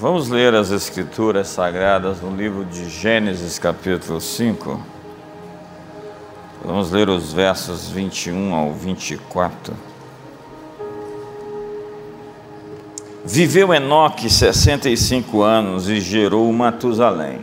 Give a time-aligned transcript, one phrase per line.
[0.00, 4.80] Vamos ler as Escrituras Sagradas no livro de Gênesis, capítulo 5.
[6.64, 9.74] Vamos ler os versos 21 ao 24.
[13.26, 17.40] Viveu Enoque 65 anos e gerou Matusalém.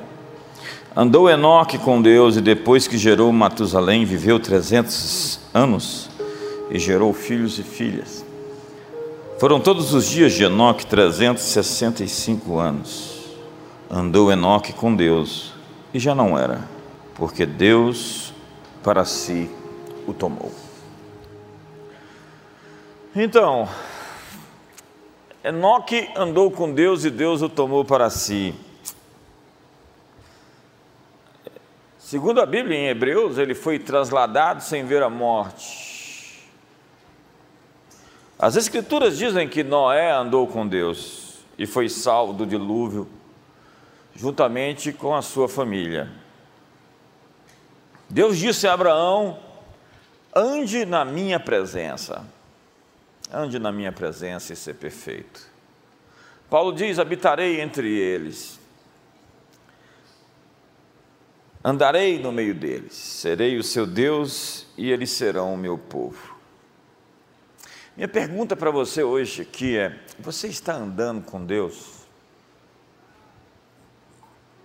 [0.96, 6.10] Andou Enoque com Deus e depois que gerou Matusalém, viveu 300 anos
[6.72, 8.17] e gerou filhos e filhas.
[9.40, 13.38] Foram todos os dias de Enoque 365 anos.
[13.88, 15.54] Andou Enoque com Deus
[15.94, 16.68] e já não era,
[17.14, 18.34] porque Deus
[18.82, 19.48] para si
[20.08, 20.52] o tomou.
[23.16, 23.70] Então,
[25.44, 28.56] Enoque andou com Deus e Deus o tomou para si.
[32.00, 35.87] Segundo a Bíblia em Hebreus, ele foi trasladado sem ver a morte.
[38.40, 43.10] As Escrituras dizem que Noé andou com Deus e foi salvo do dilúvio,
[44.16, 46.12] juntamente com a sua família.
[48.08, 49.40] Deus disse a Abraão:
[50.36, 52.24] ande na minha presença,
[53.34, 55.42] ande na minha presença e ser perfeito.
[56.48, 58.60] Paulo diz: habitarei entre eles,
[61.64, 66.37] andarei no meio deles, serei o seu Deus e eles serão o meu povo.
[67.98, 72.06] Minha pergunta para você hoje aqui é: você está andando com Deus?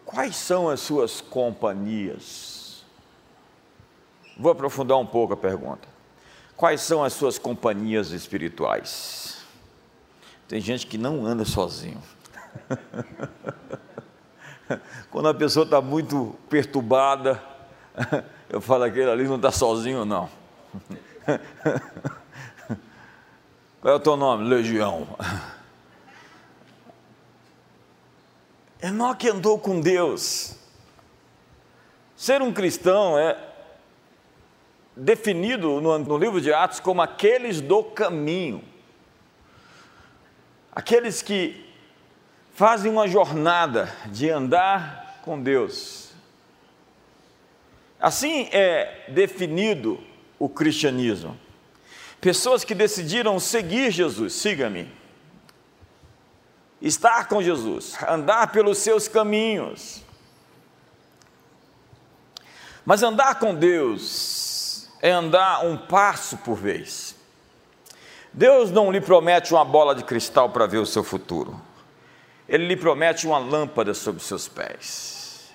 [0.05, 2.85] Quais são as suas companhias?
[4.37, 5.89] Vou aprofundar um pouco a pergunta.
[6.55, 9.43] Quais são as suas companhias espirituais?
[10.47, 12.03] Tem gente que não anda sozinho.
[15.11, 17.43] Quando a pessoa está muito perturbada,
[18.51, 20.29] eu falo aquele ali não está sozinho, não.
[23.83, 24.49] Qual é o teu nome?
[24.49, 25.09] Legião.
[28.81, 30.55] Enoque andou com Deus.
[32.15, 33.37] Ser um cristão é
[34.97, 38.63] definido no, no, livro de Atos como aqueles do caminho,
[40.71, 41.69] aqueles que
[42.55, 46.13] fazem uma jornada de andar com Deus.
[47.99, 49.99] Assim é definido
[50.39, 51.37] o cristianismo.
[52.23, 54.89] Pessoas que decidiram seguir Jesus, siga-me.
[56.81, 60.05] Estar com Jesus, andar pelos seus caminhos.
[62.87, 67.17] Mas andar com Deus é andar um passo por vez.
[68.33, 71.61] Deus não lhe promete uma bola de cristal para ver o seu futuro.
[72.49, 75.53] Ele lhe promete uma lâmpada sobre seus pés.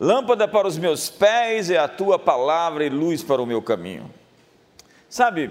[0.00, 4.12] Lâmpada para os meus pés é a tua palavra e luz para o meu caminho.
[5.08, 5.50] Sabe,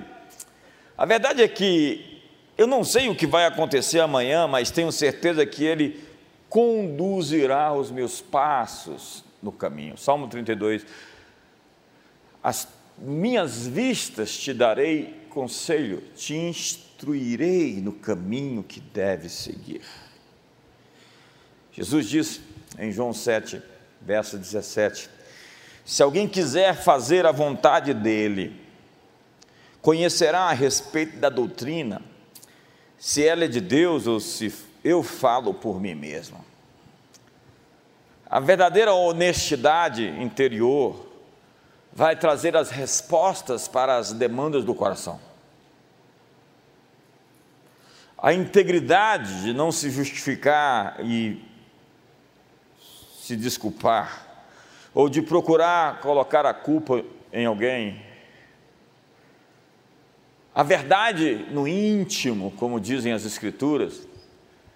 [0.97, 2.21] a verdade é que
[2.57, 6.03] eu não sei o que vai acontecer amanhã, mas tenho certeza que Ele
[6.49, 9.97] conduzirá os meus passos no caminho.
[9.97, 10.85] Salmo 32.
[12.41, 12.67] As
[12.97, 19.81] minhas vistas te darei conselho, te instruirei no caminho que deves seguir.
[21.73, 22.41] Jesus diz
[22.79, 23.61] em João 7,
[24.01, 25.09] verso 17:
[25.83, 28.64] Se alguém quiser fazer a vontade dele,
[29.85, 32.01] conhecerá a respeito da doutrina,
[32.97, 34.51] se ela é de Deus ou se
[34.83, 36.43] eu falo por mim mesmo.
[38.27, 41.07] A verdadeira honestidade interior
[41.93, 45.19] vai trazer as respostas para as demandas do coração.
[48.17, 51.45] A integridade de não se justificar e
[53.21, 54.49] se desculpar,
[54.95, 58.03] ou de procurar colocar a culpa em alguém,
[60.55, 64.07] a verdade no íntimo, como dizem as Escrituras,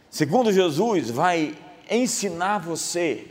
[0.09, 1.55] segundo Jesus, vai
[1.89, 3.27] ensinar você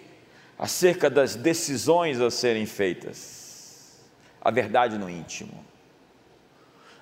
[0.59, 4.01] acerca das decisões a serem feitas.
[4.41, 5.63] A verdade no íntimo.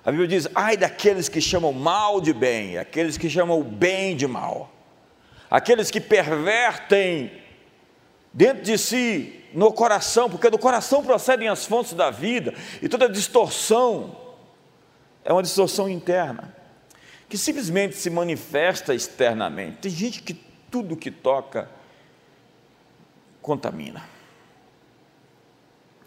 [0.03, 4.17] A Bíblia diz: ai daqueles que chamam mal de bem, aqueles que chamam o bem
[4.17, 4.69] de mal,
[5.49, 7.31] aqueles que pervertem
[8.33, 13.07] dentro de si, no coração, porque do coração procedem as fontes da vida, e toda
[13.07, 14.26] distorção
[15.27, 16.55] é uma distorção interna,
[17.27, 19.79] que simplesmente se manifesta externamente.
[19.79, 20.33] Tem gente que
[20.71, 21.69] tudo que toca
[23.41, 24.01] contamina.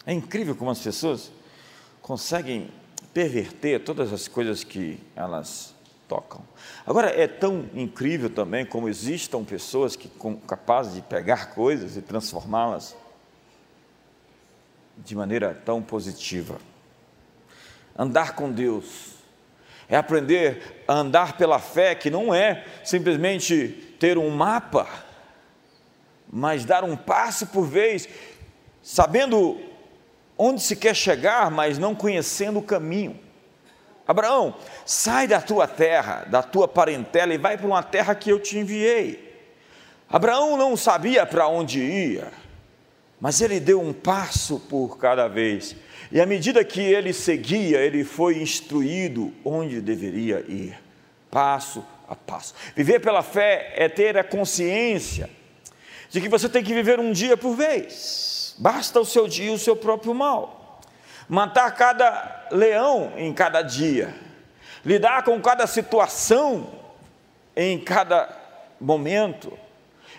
[0.07, 1.31] É incrível como as pessoas
[2.01, 2.71] conseguem
[3.13, 5.75] perverter todas as coisas que elas
[6.07, 6.41] tocam.
[6.83, 12.01] Agora, é tão incrível também como existam pessoas que são capazes de pegar coisas e
[12.01, 12.95] transformá-las
[14.97, 16.57] de maneira tão positiva.
[17.95, 19.10] Andar com Deus
[19.91, 23.67] é aprender a andar pela fé, que não é simplesmente
[23.99, 24.87] ter um mapa,
[26.31, 28.07] mas dar um passo por vez,
[28.81, 29.59] sabendo
[30.37, 33.19] onde se quer chegar, mas não conhecendo o caminho.
[34.07, 34.55] Abraão,
[34.85, 38.57] sai da tua terra, da tua parentela e vai para uma terra que eu te
[38.57, 39.29] enviei.
[40.09, 42.31] Abraão não sabia para onde ia,
[43.21, 45.75] mas ele deu um passo por cada vez.
[46.11, 50.77] E à medida que ele seguia, ele foi instruído onde deveria ir,
[51.29, 52.55] passo a passo.
[52.75, 55.29] Viver pela fé é ter a consciência
[56.09, 58.55] de que você tem que viver um dia por vez.
[58.57, 60.81] Basta o seu dia, o seu próprio mal.
[61.29, 64.13] Matar cada leão em cada dia.
[64.83, 66.67] Lidar com cada situação
[67.55, 68.27] em cada
[68.79, 69.57] momento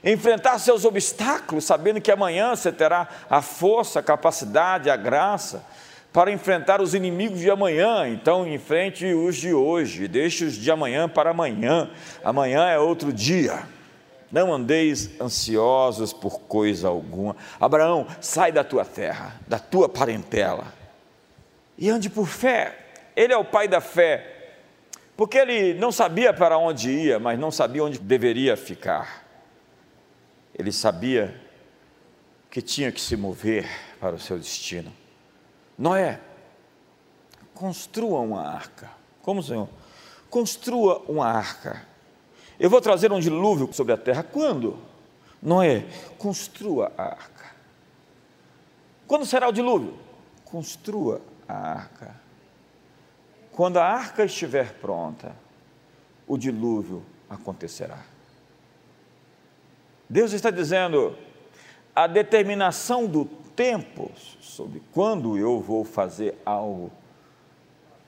[0.05, 5.65] enfrentar seus obstáculos, sabendo que amanhã você terá a força, a capacidade, a graça
[6.13, 8.07] para enfrentar os inimigos de amanhã.
[8.07, 11.91] Então, enfrente os de hoje, deixe os de amanhã para amanhã.
[12.23, 13.63] Amanhã é outro dia.
[14.31, 17.37] Não andeis ansiosos por coisa alguma.
[17.59, 20.73] Abraão, sai da tua terra, da tua parentela,
[21.77, 22.79] e ande por fé.
[23.15, 24.55] Ele é o pai da fé,
[25.17, 29.22] porque ele não sabia para onde ia, mas não sabia onde deveria ficar.
[30.55, 31.41] Ele sabia
[32.51, 33.67] que tinha que se mover
[33.99, 34.93] para o seu destino.
[35.79, 36.21] Noé,
[37.55, 38.91] construa uma arca.
[39.23, 39.69] Como, Senhor?
[40.29, 41.87] Construa uma arca.
[42.59, 44.23] Eu vou trazer um dilúvio sobre a terra.
[44.23, 44.79] Quando?
[45.41, 45.87] Noé,
[46.19, 47.53] construa a arca.
[49.07, 49.99] Quando será o dilúvio?
[50.45, 52.15] Construa a arca.
[53.51, 55.35] Quando a arca estiver pronta,
[56.27, 58.12] o dilúvio acontecerá.
[60.13, 61.17] Deus está dizendo:
[61.97, 63.25] a determinação do
[63.57, 64.11] tempo
[64.43, 66.93] sobre quando eu vou fazer algo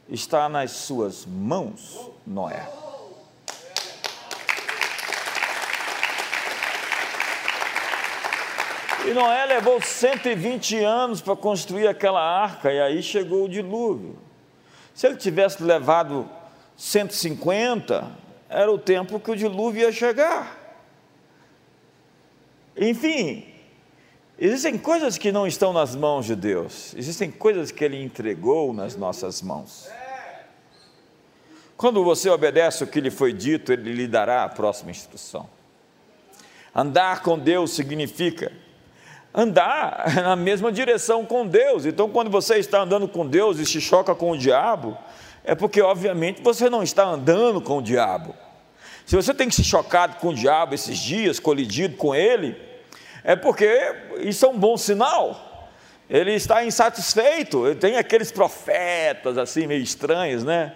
[0.07, 2.69] está nas suas mãos, Noé.
[9.07, 14.19] E Noé levou 120 anos para construir aquela arca, e aí chegou o dilúvio.
[14.93, 16.29] Se ele tivesse levado
[16.77, 18.07] 150,
[18.51, 20.64] era o tempo que o dilúvio ia chegar.
[22.77, 23.47] Enfim,
[24.39, 28.97] existem coisas que não estão nas mãos de Deus, existem coisas que Ele entregou nas
[28.97, 29.89] nossas mãos.
[31.77, 35.49] Quando você obedece o que lhe foi dito, Ele lhe dará a próxima instrução.
[36.75, 38.53] Andar com Deus significa
[39.35, 41.85] andar na mesma direção com Deus.
[41.85, 44.97] Então, quando você está andando com Deus e se choca com o diabo,
[45.43, 48.35] é porque, obviamente, você não está andando com o diabo.
[49.07, 52.57] Se você tem que se chocado com o diabo esses dias, colidido com ele,
[53.23, 53.69] é porque
[54.21, 55.71] isso é um bom sinal.
[56.09, 57.75] Ele está insatisfeito.
[57.75, 60.75] Tem aqueles profetas assim meio estranhos, né?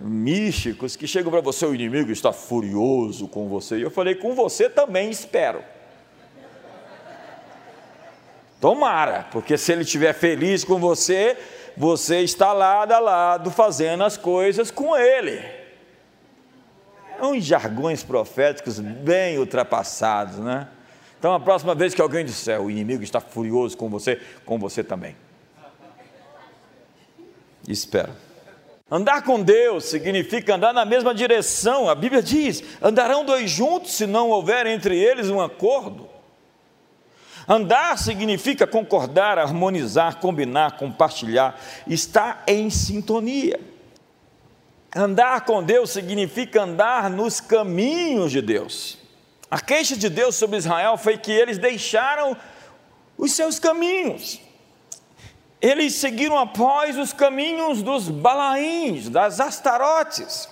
[0.00, 3.78] Místicos que chegam para você, o inimigo está furioso com você.
[3.78, 5.62] E eu falei, com você também espero.
[8.60, 11.36] Tomara, porque se ele estiver feliz com você,
[11.76, 15.59] você está lado a lado fazendo as coisas com ele
[17.22, 20.68] uns jargões proféticos bem ultrapassados, né?
[21.18, 24.82] Então, a próxima vez que alguém disser, o inimigo está furioso com você, com você
[24.82, 25.14] também.
[27.68, 28.16] Espera.
[28.90, 31.88] Andar com Deus significa andar na mesma direção.
[31.88, 36.08] A Bíblia diz: andarão dois juntos se não houver entre eles um acordo.
[37.46, 43.60] Andar significa concordar, harmonizar, combinar, compartilhar, estar em sintonia.
[44.94, 48.98] Andar com Deus significa andar nos caminhos de Deus.
[49.48, 52.36] A queixa de Deus sobre Israel foi que eles deixaram
[53.16, 54.40] os seus caminhos.
[55.60, 60.48] Eles seguiram após os caminhos dos Balaíns, das Astarotes.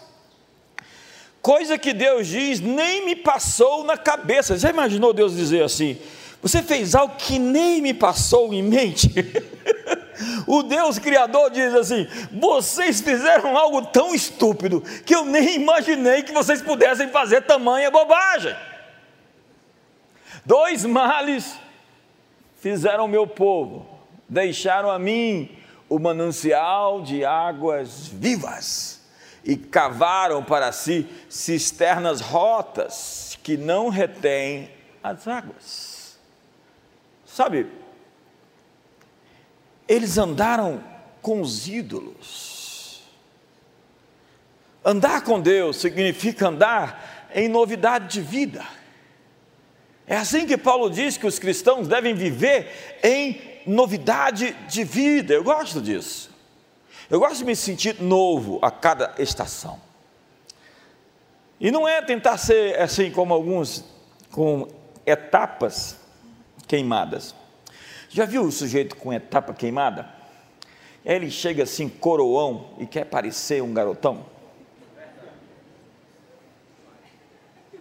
[1.40, 4.58] Coisa que Deus diz, nem me passou na cabeça.
[4.58, 5.98] Já imaginou Deus dizer assim:
[6.42, 9.08] Você fez algo que nem me passou em mente?
[10.46, 16.32] O Deus Criador diz assim: vocês fizeram algo tão estúpido que eu nem imaginei que
[16.32, 18.56] vocês pudessem fazer tamanha bobagem.
[20.44, 21.58] Dois males
[22.60, 23.86] fizeram meu povo,
[24.28, 25.56] deixaram a mim
[25.88, 29.00] o manancial de águas vivas
[29.44, 34.70] e cavaram para si cisternas rotas que não retêm
[35.02, 36.18] as águas.
[37.24, 37.66] Sabe,
[39.88, 40.84] eles andaram
[41.22, 43.02] com os ídolos.
[44.84, 48.64] Andar com Deus significa andar em novidade de vida.
[50.06, 55.34] É assim que Paulo diz que os cristãos devem viver em novidade de vida.
[55.34, 56.30] Eu gosto disso.
[57.10, 59.80] Eu gosto de me sentir novo a cada estação.
[61.60, 63.84] E não é tentar ser assim como alguns,
[64.30, 64.68] com
[65.04, 65.98] etapas
[66.66, 67.34] queimadas.
[68.08, 70.08] Já viu o sujeito com etapa queimada?
[71.04, 74.24] Ele chega assim, coroão, e quer parecer um garotão?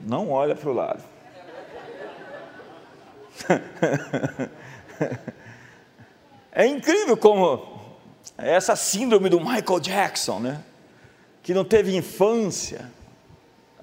[0.01, 1.03] Não olha para o lado.
[6.51, 7.77] é incrível como
[8.38, 10.63] essa síndrome do Michael Jackson, né?
[11.41, 12.91] Que não teve infância,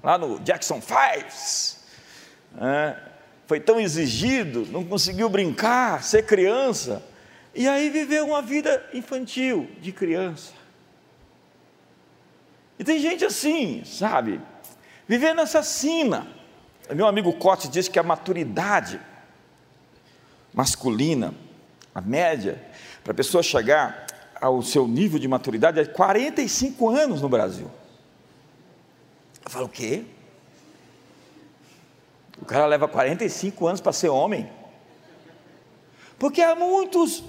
[0.03, 1.83] lá no Jackson Fives,
[2.51, 3.01] né?
[3.47, 7.03] Foi tão exigido, não conseguiu brincar, ser criança,
[7.53, 10.53] e aí viveu uma vida infantil, de criança.
[12.77, 14.41] E tem gente assim, sabe,
[15.07, 16.27] vivendo essa sina.
[16.93, 18.99] Meu amigo Cote diz que a maturidade
[20.53, 21.33] masculina,
[21.93, 22.61] a média,
[23.03, 24.05] para a pessoa chegar
[24.41, 27.71] ao seu nível de maturidade é 45 anos no Brasil.
[29.43, 30.03] Eu falo, o quê?
[32.41, 34.49] O cara leva 45 anos para ser homem.
[36.17, 37.23] Porque há muitos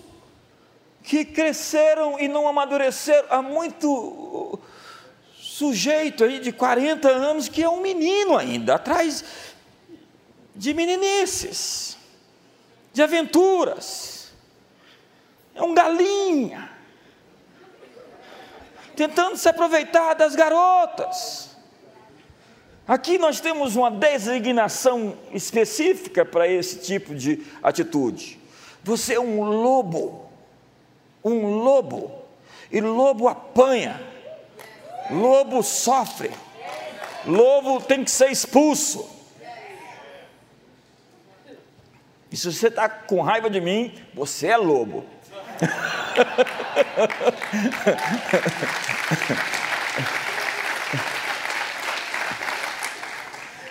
[1.03, 4.59] que cresceram e não amadureceram, há muito
[5.39, 9.25] sujeito aí de 40 anos que é um menino ainda, atrás
[10.55, 11.97] de meninices,
[12.93, 14.33] de aventuras.
[15.55, 16.77] É um galinha
[18.97, 21.56] tentando se aproveitar das garotas.
[22.87, 28.39] Aqui nós temos uma designação específica para esse tipo de atitude.
[28.85, 30.31] Você é um lobo,
[31.25, 32.13] um lobo,
[32.71, 34.01] e lobo apanha,
[35.11, 36.31] lobo sofre,
[37.27, 39.11] lobo tem que ser expulso.
[42.31, 45.05] E se você está com raiva de mim, você é lobo.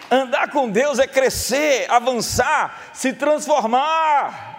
[0.09, 4.55] Andar com Deus é crescer, avançar, se transformar.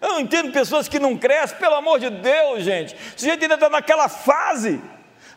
[0.00, 2.94] Eu não entendo pessoas que não crescem, pelo amor de Deus, gente.
[2.94, 4.82] O sujeito ainda está naquela fase.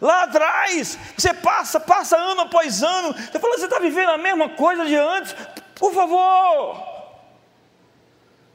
[0.02, 3.14] Lá atrás, você passa, passa ano após ano.
[3.14, 5.36] Você fala, você está vivendo a mesma coisa de antes?
[5.76, 6.96] Por favor.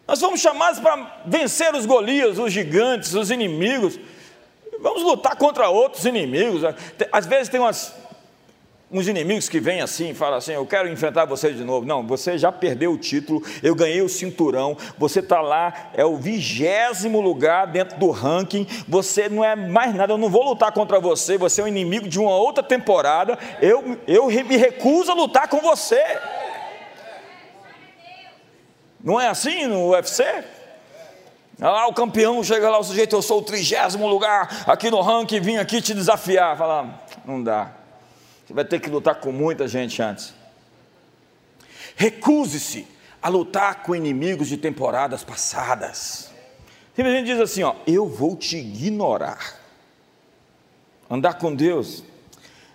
[0.07, 3.99] Nós fomos chamados para vencer os Golias, os gigantes, os inimigos.
[4.81, 6.63] Vamos lutar contra outros inimigos.
[7.13, 7.95] Às vezes tem umas,
[8.93, 11.87] uns inimigos que vêm assim e falam assim: Eu quero enfrentar você de novo.
[11.87, 16.17] Não, você já perdeu o título, eu ganhei o cinturão, você está lá, é o
[16.17, 20.99] vigésimo lugar dentro do ranking, você não é mais nada, eu não vou lutar contra
[20.99, 25.49] você, você é um inimigo de uma outra temporada, eu, eu me recuso a lutar
[25.49, 26.03] com você.
[29.03, 30.25] Não é assim no UFC?
[31.59, 35.41] Lá o campeão chega lá, o sujeito, eu sou o trigésimo lugar aqui no ranking,
[35.41, 36.57] vim aqui te desafiar.
[36.57, 37.80] Fala, não dá.
[38.51, 40.35] Você vai ter que lutar com muita gente antes.
[41.95, 42.85] Recuse-se
[43.23, 46.33] a lutar com inimigos de temporadas passadas.
[46.97, 49.57] Simplesmente diz assim: ó, eu vou te ignorar.
[51.09, 52.03] Andar com Deus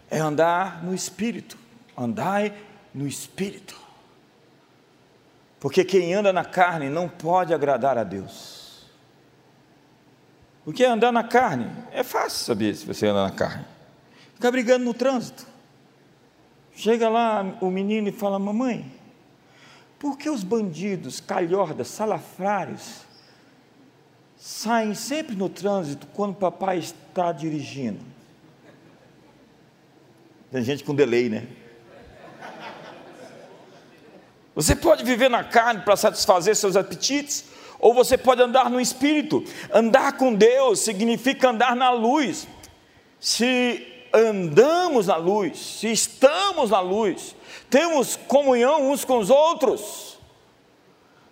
[0.09, 1.57] é andar no Espírito.
[1.97, 2.53] Andai
[2.93, 3.77] no Espírito.
[5.59, 8.85] Porque quem anda na carne não pode agradar a Deus.
[10.65, 11.69] O que é andar na carne?
[11.91, 13.65] É fácil saber se você anda na carne.
[14.35, 15.54] Fica brigando no trânsito.
[16.75, 18.91] Chega lá o menino e fala: Mamãe,
[19.97, 23.01] por que os bandidos, calhordas, salafrários,
[24.35, 28.01] saem sempre no trânsito quando o papai está dirigindo?
[30.51, 31.47] Tem gente com delay, né?
[34.53, 37.45] Você pode viver na carne para satisfazer seus apetites,
[37.79, 39.43] ou você pode andar no espírito.
[39.73, 42.47] Andar com Deus significa andar na luz.
[43.19, 47.35] Se andamos na luz, se estamos na luz,
[47.69, 50.17] temos comunhão uns com os outros.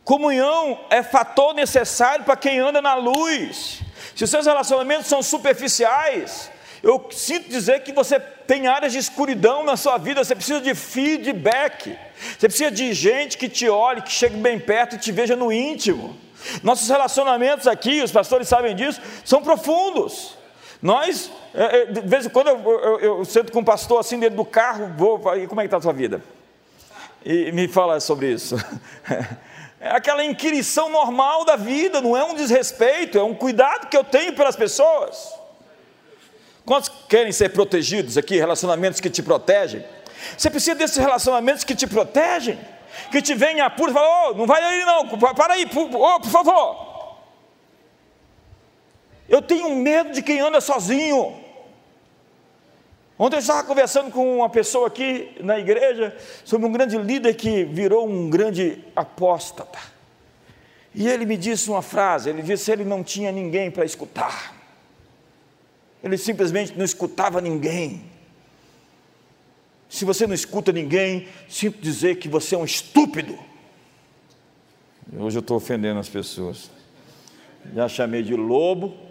[0.03, 3.79] Comunhão é fator necessário para quem anda na luz.
[4.15, 9.63] Se os seus relacionamentos são superficiais, eu sinto dizer que você tem áreas de escuridão
[9.63, 11.97] na sua vida, você precisa de feedback,
[12.37, 15.49] você precisa de gente que te olhe, que chegue bem perto e te veja no
[15.49, 16.17] íntimo.
[16.61, 20.37] Nossos relacionamentos aqui, os pastores sabem disso, são profundos.
[20.83, 24.19] Nós, é, é, de vez em quando, eu, eu, eu sento com um pastor assim
[24.19, 26.21] dentro do carro, vou, como é que está a sua vida?
[27.25, 28.55] E me fala sobre isso.
[29.85, 34.03] É aquela inquirição normal da vida, não é um desrespeito, é um cuidado que eu
[34.05, 35.33] tenho pelas pessoas.
[36.65, 38.37] Quantos querem ser protegidos aqui?
[38.37, 39.83] Relacionamentos que te protegem?
[40.37, 42.57] Você precisa desses relacionamentos que te protegem,
[43.11, 46.19] que te vêm a pura e falam, oh, não vai aí não, para aí, oh,
[46.21, 46.92] por favor.
[49.33, 51.33] Eu tenho medo de quem anda sozinho.
[53.17, 57.63] Ontem eu estava conversando com uma pessoa aqui na igreja sobre um grande líder que
[57.63, 59.79] virou um grande apóstata.
[60.93, 64.53] E ele me disse uma frase: ele disse que ele não tinha ninguém para escutar.
[66.03, 68.03] Ele simplesmente não escutava ninguém.
[69.89, 73.35] Se você não escuta ninguém, sinto dizer que você é um estúpido.
[75.17, 76.69] Hoje eu estou ofendendo as pessoas.
[77.73, 79.02] Já chamei de lobo,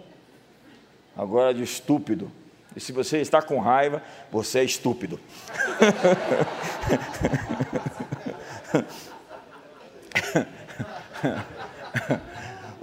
[1.15, 2.31] agora de estúpido.
[2.75, 4.01] E se você está com raiva,
[4.31, 5.19] você é estúpido.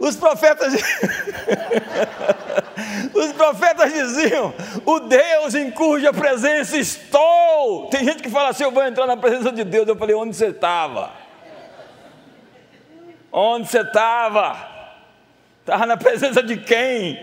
[0.01, 0.73] Os profetas,
[3.13, 4.55] os profetas diziam:
[4.87, 7.89] O Deus em cuja presença estou.
[7.91, 9.87] Tem gente que fala assim: Eu vou entrar na presença de Deus.
[9.87, 11.13] Eu falei: Onde você estava?
[13.31, 14.70] Onde você estava?
[15.71, 17.17] Estava na presença de quem?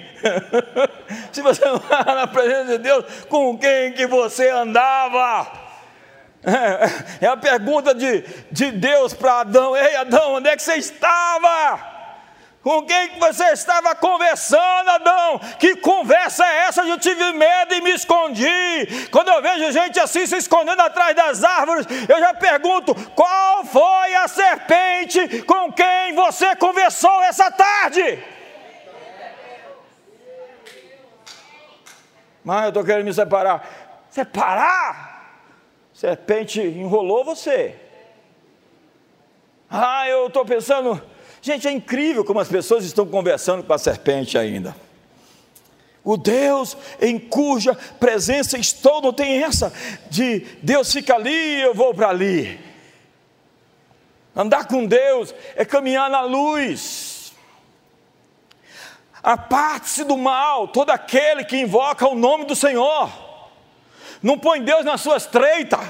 [1.33, 5.67] Se você não estava na presença de Deus, com quem que você andava?
[7.19, 11.97] É a pergunta de, de Deus para Adão: Ei, Adão, onde é que você estava?
[12.63, 15.39] Com quem que você estava conversando, Adão?
[15.59, 16.83] Que conversa é essa?
[16.83, 19.07] Eu tive medo e me escondi.
[19.11, 24.15] Quando eu vejo gente assim se escondendo atrás das árvores, eu já pergunto: qual foi
[24.15, 28.36] a serpente com quem você conversou essa tarde?
[32.47, 34.07] Mas eu estou querendo me separar.
[34.09, 35.43] Separar?
[35.93, 37.75] Serpente enrolou você.
[39.69, 41.03] Ah, eu estou pensando
[41.41, 44.73] Gente, é incrível como as pessoas estão conversando com a serpente ainda.
[46.05, 49.73] O Deus em cuja presença estou, não tem essa
[50.09, 52.57] de Deus fica ali, eu vou para ali.
[54.33, 57.16] Andar com Deus é caminhar na luz.
[59.27, 63.11] Aparte-se do mal, todo aquele que invoca o nome do Senhor.
[64.23, 65.81] Não põe Deus nas suas treitas.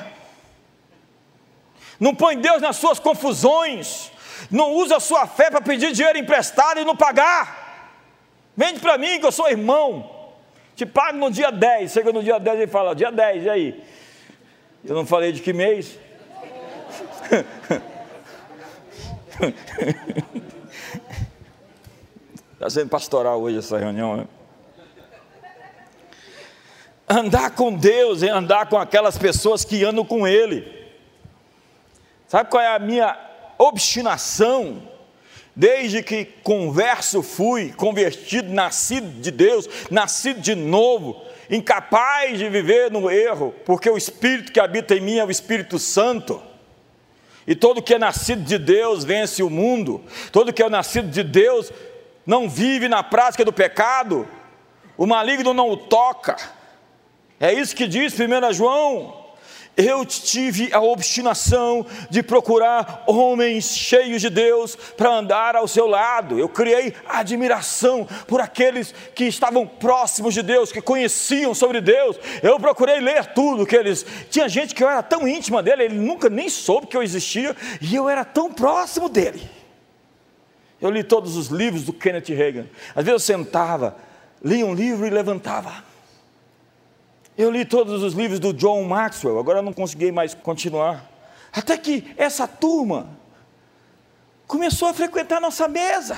[2.00, 4.12] Não põe Deus nas suas confusões
[4.51, 7.65] não usa a sua fé para pedir dinheiro emprestado e não pagar.
[8.56, 10.10] Vende para mim que eu sou irmão.
[10.76, 11.91] Te pago no dia 10.
[11.91, 13.84] Chega no dia 10 e fala, dia 10, e aí?
[14.86, 15.97] Eu não falei de que mês?
[22.58, 24.28] Está sendo pastoral hoje essa reunião, né?
[27.08, 30.67] Andar com Deus é andar com aquelas pessoas que andam com Ele.
[32.28, 33.15] Sabe qual é a minha
[33.60, 34.82] obstinação,
[35.56, 43.10] desde que converso fui, convertido, nascido de Deus, nascido de novo, incapaz de viver no
[43.10, 46.41] erro, porque o Espírito que habita em mim é o Espírito Santo.
[47.46, 51.24] E todo que é nascido de Deus vence o mundo, todo que é nascido de
[51.24, 51.72] Deus
[52.28, 54.28] não vive na prática do pecado,
[54.96, 56.36] o maligno não o toca.
[57.40, 59.28] É isso que diz 1 João
[59.78, 66.40] eu tive a obstinação de procurar homens cheios de Deus para andar ao seu lado.
[66.40, 72.18] Eu criei admiração por aqueles que estavam próximos de Deus, que conheciam sobre Deus.
[72.42, 74.04] Eu procurei ler tudo que eles.
[74.32, 77.56] Tinha gente que eu era tão íntima dele, ele nunca nem soube que eu existia,
[77.80, 79.57] e eu era tão próximo dele.
[80.80, 82.68] Eu li todos os livros do Kenneth Reagan.
[82.90, 83.96] Às vezes eu sentava,
[84.44, 85.84] lia um livro e levantava.
[87.38, 91.06] Eu li todos os livros do John Maxwell, agora não consegui mais continuar.
[91.52, 93.10] Até que essa turma
[94.46, 96.18] começou a frequentar nossa mesa.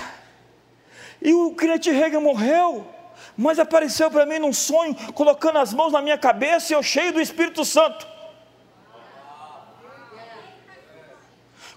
[1.21, 2.87] E o crente Reagan morreu,
[3.35, 7.11] mas apareceu para mim num sonho, colocando as mãos na minha cabeça e eu cheio
[7.13, 8.07] do Espírito Santo.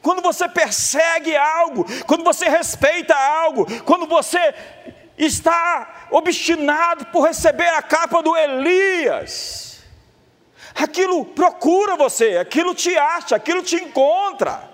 [0.02, 4.54] Quando você persegue algo, quando você respeita algo, quando você
[5.16, 9.80] está obstinado por receber a capa do Elias.
[10.74, 14.70] Aquilo procura você, aquilo te acha, aquilo te encontra.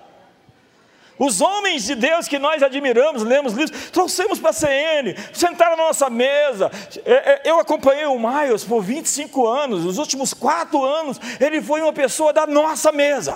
[1.19, 5.83] Os homens de Deus que nós admiramos, lemos livros, trouxemos para a CN, sentaram na
[5.83, 6.71] nossa mesa.
[7.05, 11.81] É, é, eu acompanhei o Miles por 25 anos, os últimos quatro anos, ele foi
[11.81, 13.35] uma pessoa da nossa mesa.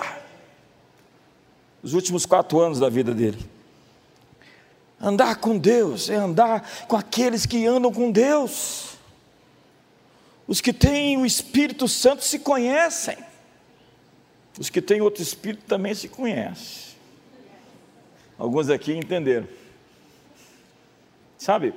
[1.84, 3.38] Os últimos quatro anos da vida dele.
[4.98, 8.96] Andar com Deus é andar com aqueles que andam com Deus.
[10.48, 13.18] Os que têm o Espírito Santo se conhecem.
[14.58, 16.94] Os que têm outro Espírito também se conhecem.
[18.38, 19.46] Alguns aqui entenderam.
[21.36, 21.74] Sabe,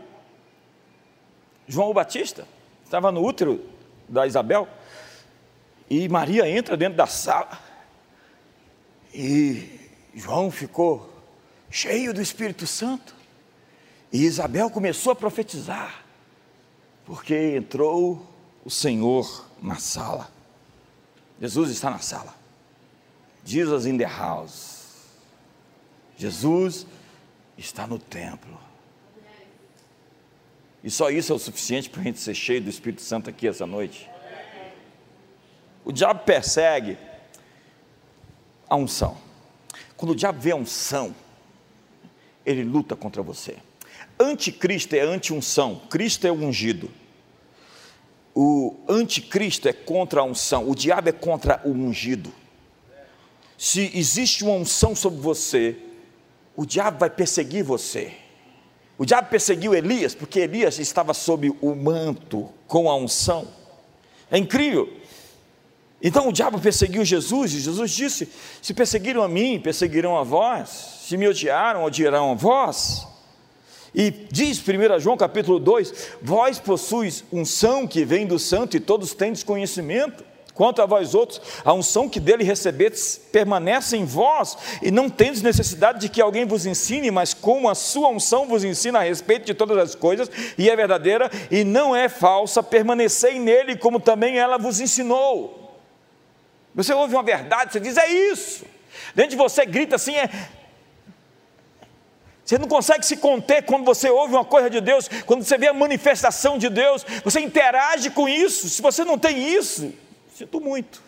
[1.68, 2.48] João Batista
[2.86, 3.62] estava no útero
[4.08, 4.70] da Isabel
[5.90, 7.60] e Maria entra dentro da sala
[9.14, 11.14] e João ficou
[11.70, 13.16] cheio do Espírito Santo.
[14.12, 16.04] E Isabel começou a profetizar.
[17.06, 18.26] Porque entrou
[18.64, 20.30] o Senhor na sala.
[21.40, 22.36] Jesus está na sala.
[23.46, 24.78] Jesus in the house.
[26.18, 26.86] Jesus
[27.58, 28.60] está no templo.
[30.84, 33.48] E só isso é o suficiente para a gente ser cheio do Espírito Santo aqui
[33.48, 34.10] essa noite.
[35.84, 36.98] O diabo persegue
[38.70, 39.18] a unção.
[39.98, 41.14] Quando o diabo vê a unção,
[42.46, 43.58] ele luta contra você.
[44.20, 46.90] Anticristo é anti-unção, Cristo é o ungido.
[48.34, 52.32] O anticristo é contra a unção, o diabo é contra o ungido.
[53.58, 55.76] Se existe uma unção sobre você,
[56.56, 58.14] o diabo vai perseguir você.
[58.98, 63.48] O diabo perseguiu Elias porque Elias estava sob o manto com a unção.
[64.30, 64.92] É incrível.
[66.02, 68.30] Então o diabo perseguiu Jesus e Jesus disse:
[68.62, 70.70] Se perseguiram a mim, perseguirão a vós.
[71.08, 73.08] Se me odiaram, odiarão a vós.
[73.96, 79.14] E diz 1 João capítulo 2: Vós possuis unção que vem do santo e todos
[79.14, 80.24] têm desconhecimento.
[80.54, 85.44] Quanto a vós outros, a unção que dele recebetes permanece em vós, e não tendes
[85.44, 89.46] necessidade de que alguém vos ensine, mas como a sua unção vos ensina a respeito
[89.46, 94.40] de todas as coisas, e é verdadeira e não é falsa, permanecei nele, como também
[94.40, 95.57] ela vos ensinou.
[96.78, 98.66] Você ouve uma verdade, você diz, é isso.
[99.14, 100.30] Dentro de você grita assim, é,
[102.46, 105.68] você não consegue se conter quando você ouve uma coisa de Deus, quando você vê
[105.68, 108.70] a manifestação de Deus, você interage com isso.
[108.70, 109.94] Se você não tem isso,
[110.38, 111.02] Sinto muito.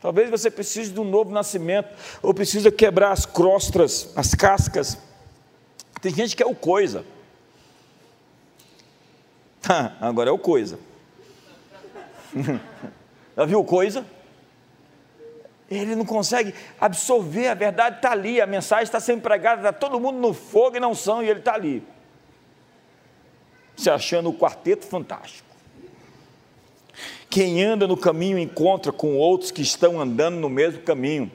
[0.00, 1.88] Talvez você precise de um novo nascimento,
[2.22, 4.96] ou precisa quebrar as crostras, as cascas.
[6.00, 7.04] Tem gente que é o coisa.
[10.00, 10.78] agora é o coisa.
[13.36, 14.04] Já viu coisa?
[15.70, 19.98] Ele não consegue absorver, a verdade está ali, a mensagem está sendo pregada, está todo
[19.98, 21.82] mundo no fogo e não são, e ele está ali.
[23.76, 25.48] Se achando o quarteto fantástico.
[27.28, 31.32] Quem anda no caminho encontra com outros que estão andando no mesmo caminho.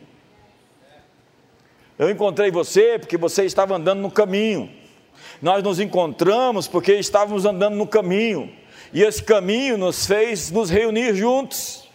[1.98, 4.72] Eu encontrei você porque você estava andando no caminho.
[5.42, 8.50] Nós nos encontramos porque estávamos andando no caminho.
[8.94, 11.89] E esse caminho nos fez nos reunir juntos.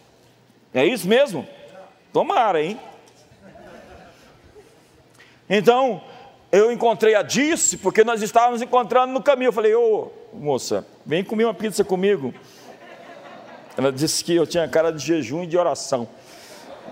[0.74, 1.46] É isso mesmo?
[2.12, 2.80] Tomara, hein?
[5.48, 6.02] Então,
[6.50, 9.50] eu encontrei a Disse porque nós estávamos encontrando no caminho.
[9.50, 12.34] Eu falei, ô moça, vem comer uma pizza comigo.
[13.76, 16.08] Ela disse que eu tinha cara de jejum e de oração,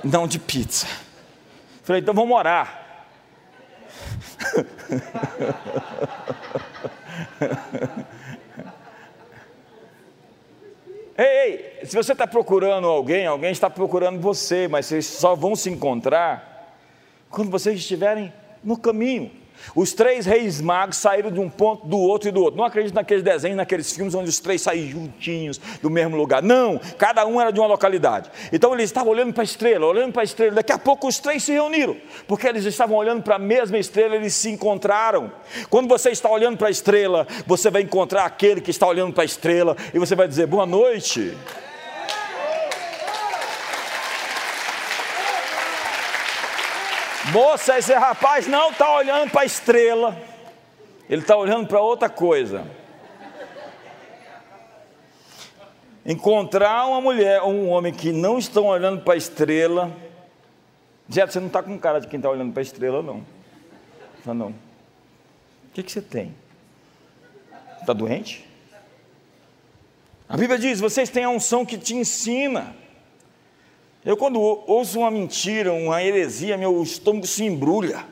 [0.04, 0.86] não de pizza.
[1.82, 2.78] Falei, então vamos orar.
[11.16, 15.68] ei, se você está procurando alguém, alguém está procurando você, mas vocês só vão se
[15.68, 16.77] encontrar
[17.31, 19.41] quando vocês estiverem no caminho.
[19.75, 22.59] Os três reis magos saíram de um ponto do outro e do outro.
[22.59, 26.42] Não acredito naqueles desenhos, naqueles filmes onde os três saem juntinhos do mesmo lugar.
[26.42, 28.31] Não, cada um era de uma localidade.
[28.53, 30.53] Então eles estavam olhando para a estrela, olhando para a estrela.
[30.53, 31.96] Daqui a pouco os três se reuniram,
[32.27, 35.33] porque eles estavam olhando para a mesma estrela, eles se encontraram.
[35.70, 39.22] Quando você está olhando para a estrela, você vai encontrar aquele que está olhando para
[39.22, 41.37] a estrela e você vai dizer: Boa noite.
[47.32, 50.20] Moça, esse rapaz não está olhando para a estrela,
[51.08, 52.66] ele está olhando para outra coisa.
[56.04, 59.90] Encontrar uma mulher ou um homem que não estão olhando para a estrela.
[61.08, 63.24] Jeto, você não está com cara de quem está olhando para a estrela, não.
[64.26, 64.48] Não, não.
[64.48, 64.54] O
[65.72, 66.34] que, que você tem?
[67.80, 68.46] Está doente?
[70.28, 72.81] A Bíblia diz: vocês têm a unção que te ensina.
[74.04, 78.04] Eu, quando ouço uma mentira, uma heresia, meu estômago se embrulha.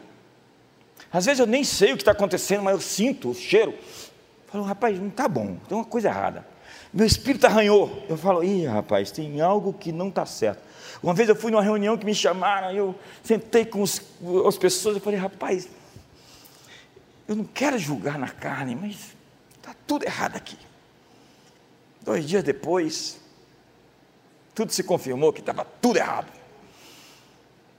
[1.12, 3.72] Às vezes eu nem sei o que está acontecendo, mas eu sinto o cheiro.
[3.72, 6.46] Eu falo, rapaz, não está bom, tem uma coisa errada.
[6.92, 8.04] Meu espírito arranhou.
[8.08, 10.62] Eu falo, ih, rapaz, tem algo que não está certo.
[11.02, 14.02] Uma vez eu fui numa reunião que me chamaram, eu sentei com os,
[14.46, 15.68] as pessoas, eu falei, rapaz,
[17.26, 19.14] eu não quero julgar na carne, mas
[19.56, 20.58] está tudo errado aqui.
[22.02, 23.19] Dois dias depois,
[24.60, 26.30] tudo se confirmou que estava tudo errado.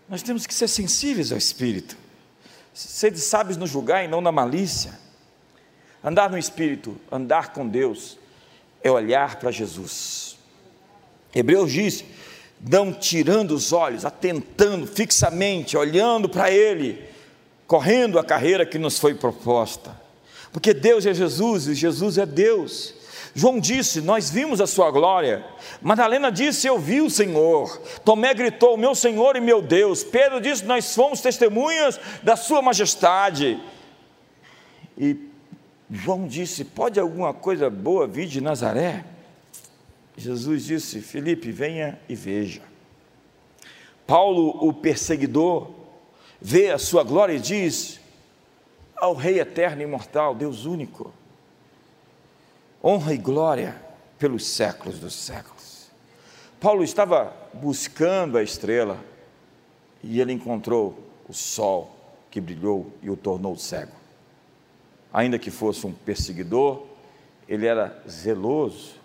[0.10, 1.96] Nós temos que ser sensíveis ao Espírito,
[2.74, 4.98] ser sábios no julgar e não na malícia.
[6.04, 8.17] Andar no Espírito, andar com Deus,
[8.82, 10.39] é olhar para Jesus.
[11.36, 12.04] Hebreus diz:
[12.60, 17.08] não tirando os olhos, atentando fixamente, olhando para Ele,
[17.67, 19.96] correndo a carreira que nos foi proposta.
[20.52, 22.96] Porque Deus é Jesus e Jesus é Deus.
[23.34, 25.46] João disse: Nós vimos a sua glória.
[25.82, 27.82] Madalena disse: Eu vi o Senhor.
[28.04, 30.04] Tomé gritou: Meu Senhor e meu Deus.
[30.04, 33.60] Pedro disse: Nós fomos testemunhas da sua majestade.
[34.98, 35.17] E
[35.89, 39.06] João disse: Pode alguma coisa boa vir de Nazaré?
[40.17, 42.62] Jesus disse: Felipe, venha e veja.
[44.06, 45.70] Paulo, o perseguidor,
[46.39, 48.02] vê a sua glória e diz
[48.98, 51.13] ao Rei eterno e imortal, Deus único,
[52.84, 53.76] honra e glória
[54.17, 55.89] pelos séculos dos séculos.
[56.60, 59.00] Paulo estava buscando a estrela
[60.04, 61.96] e ele encontrou o sol
[62.30, 63.94] que brilhou e o tornou cego.
[65.12, 66.86] Ainda que fosse um perseguidor,
[67.48, 68.96] ele era zeloso,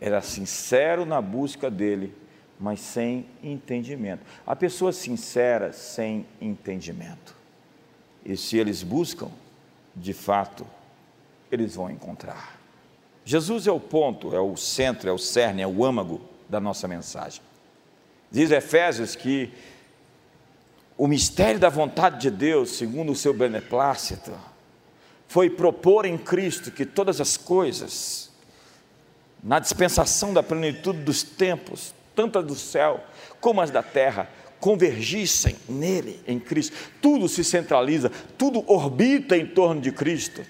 [0.00, 2.14] era sincero na busca dele,
[2.58, 4.24] mas sem entendimento.
[4.46, 7.34] Há pessoas sinceras sem entendimento.
[8.24, 9.30] E se eles buscam,
[9.96, 10.64] de fato,
[11.50, 12.61] eles vão encontrar.
[13.24, 16.88] Jesus é o ponto, é o centro, é o cerne, é o âmago da nossa
[16.88, 17.40] mensagem.
[18.30, 19.52] Diz Efésios que
[20.96, 24.32] o mistério da vontade de Deus, segundo o seu beneplácito,
[25.28, 28.30] foi propor em Cristo que todas as coisas,
[29.42, 33.02] na dispensação da plenitude dos tempos, tanto as do céu
[33.40, 34.28] como as da terra,
[34.60, 36.76] convergissem nele, em Cristo.
[37.00, 40.42] Tudo se centraliza, tudo orbita em torno de Cristo.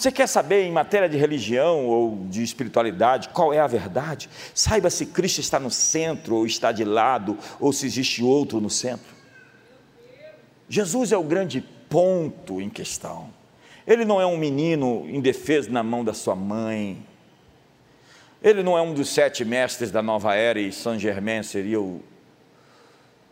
[0.00, 4.30] Você quer saber em matéria de religião ou de espiritualidade qual é a verdade?
[4.54, 8.70] Saiba se Cristo está no centro ou está de lado ou se existe outro no
[8.70, 9.14] centro.
[10.70, 11.60] Jesus é o grande
[11.90, 13.28] ponto em questão.
[13.86, 17.06] Ele não é um menino indefeso na mão da sua mãe.
[18.42, 22.02] Ele não é um dos sete mestres da nova era e Saint Germain seria o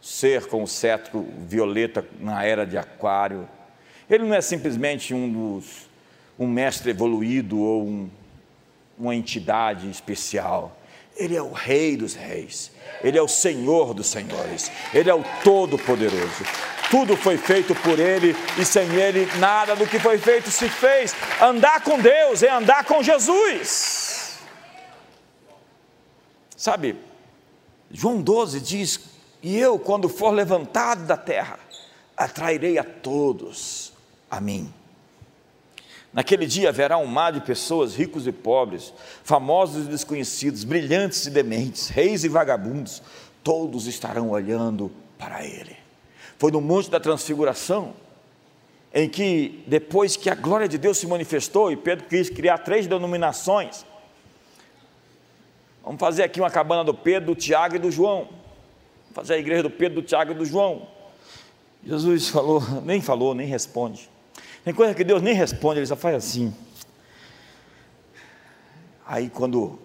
[0.03, 3.49] ser com o cetro violeta na era de Aquário.
[4.11, 5.88] Ele não é simplesmente um dos
[6.39, 8.11] um mestre evoluído ou um,
[8.99, 10.77] uma entidade especial.
[11.17, 12.71] Ele é o Rei dos Reis,
[13.03, 16.45] Ele é o Senhor dos Senhores, Ele é o Todo-Poderoso.
[16.91, 21.15] Tudo foi feito por Ele e sem Ele nada do que foi feito se fez.
[21.43, 24.39] Andar com Deus é andar com Jesus.
[26.57, 26.97] Sabe,
[27.91, 29.01] João 12 diz:
[29.43, 31.59] E eu, quando for levantado da terra,
[32.17, 33.93] atrairei a todos
[34.31, 34.73] a mim.
[36.13, 38.93] Naquele dia haverá um mar de pessoas, ricos e pobres,
[39.23, 43.03] famosos e desconhecidos, brilhantes e dementes, reis e vagabundos,
[43.45, 45.77] todos estarão olhando para Ele.
[46.39, 47.93] Foi no Monte da Transfiguração,
[48.95, 52.87] em que, depois que a glória de Deus se manifestou, e Pedro quis criar três
[52.87, 53.85] denominações,
[55.85, 59.39] vamos fazer aqui uma cabana do Pedro, do Tiago e do João, vamos fazer a
[59.39, 60.89] igreja do Pedro, do Tiago e do João.
[61.85, 64.09] Jesus falou, nem falou, nem responde.
[64.69, 66.55] Tem coisa que Deus nem responde, ele só faz assim.
[69.07, 69.79] Aí quando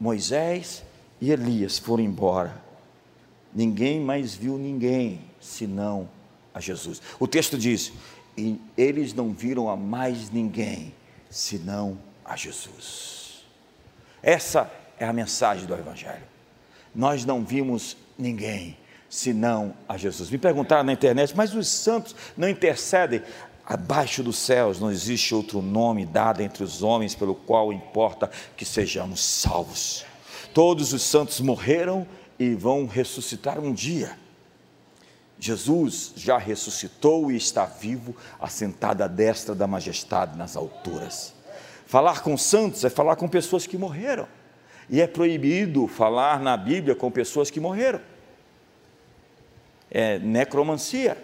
[0.00, 0.82] Moisés
[1.20, 2.58] e Elias foram embora,
[3.54, 6.08] ninguém mais viu ninguém senão
[6.54, 7.02] a Jesus.
[7.20, 7.92] O texto diz:
[8.34, 10.94] e eles não viram a mais ninguém
[11.28, 13.44] senão a Jesus.
[14.22, 16.24] Essa é a mensagem do Evangelho.
[16.94, 18.74] Nós não vimos ninguém
[19.08, 20.30] senão a Jesus.
[20.30, 23.22] Me perguntaram na internet, mas os santos não intercedem?
[23.68, 28.64] Abaixo dos céus não existe outro nome dado entre os homens pelo qual importa que
[28.64, 30.06] sejamos salvos.
[30.54, 34.18] Todos os santos morreram e vão ressuscitar um dia.
[35.38, 41.34] Jesus já ressuscitou e está vivo, assentado à destra da majestade nas alturas.
[41.84, 44.26] Falar com santos é falar com pessoas que morreram.
[44.88, 48.00] E é proibido falar na Bíblia com pessoas que morreram.
[49.90, 51.22] É necromancia,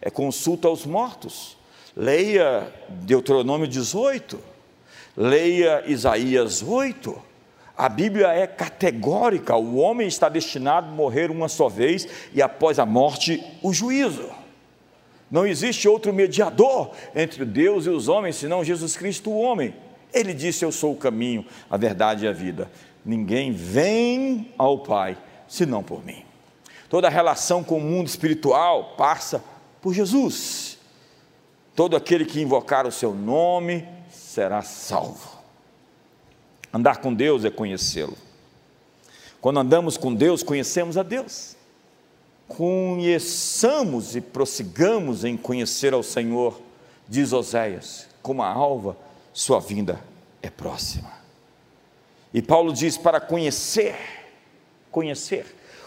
[0.00, 1.63] é consulta aos mortos
[1.96, 4.40] Leia Deuteronômio 18,
[5.16, 7.16] leia Isaías 8.
[7.76, 12.80] A Bíblia é categórica: o homem está destinado a morrer uma só vez e após
[12.80, 14.28] a morte, o juízo.
[15.30, 19.74] Não existe outro mediador entre Deus e os homens senão Jesus Cristo, o homem.
[20.12, 22.70] Ele disse: Eu sou o caminho, a verdade e a vida.
[23.04, 26.24] Ninguém vem ao Pai senão por mim.
[26.88, 29.42] Toda relação com o mundo espiritual passa
[29.80, 30.73] por Jesus.
[31.74, 35.38] Todo aquele que invocar o seu nome será salvo.
[36.72, 38.16] Andar com Deus é conhecê-lo.
[39.40, 41.56] Quando andamos com Deus, conhecemos a Deus.
[42.48, 46.60] Conheçamos e prossigamos em conhecer ao Senhor,
[47.08, 48.96] diz Oséias, como a alva,
[49.32, 50.00] sua vinda
[50.42, 51.10] é próxima.
[52.32, 53.96] E Paulo diz: para conhecer,
[54.90, 55.46] conhecer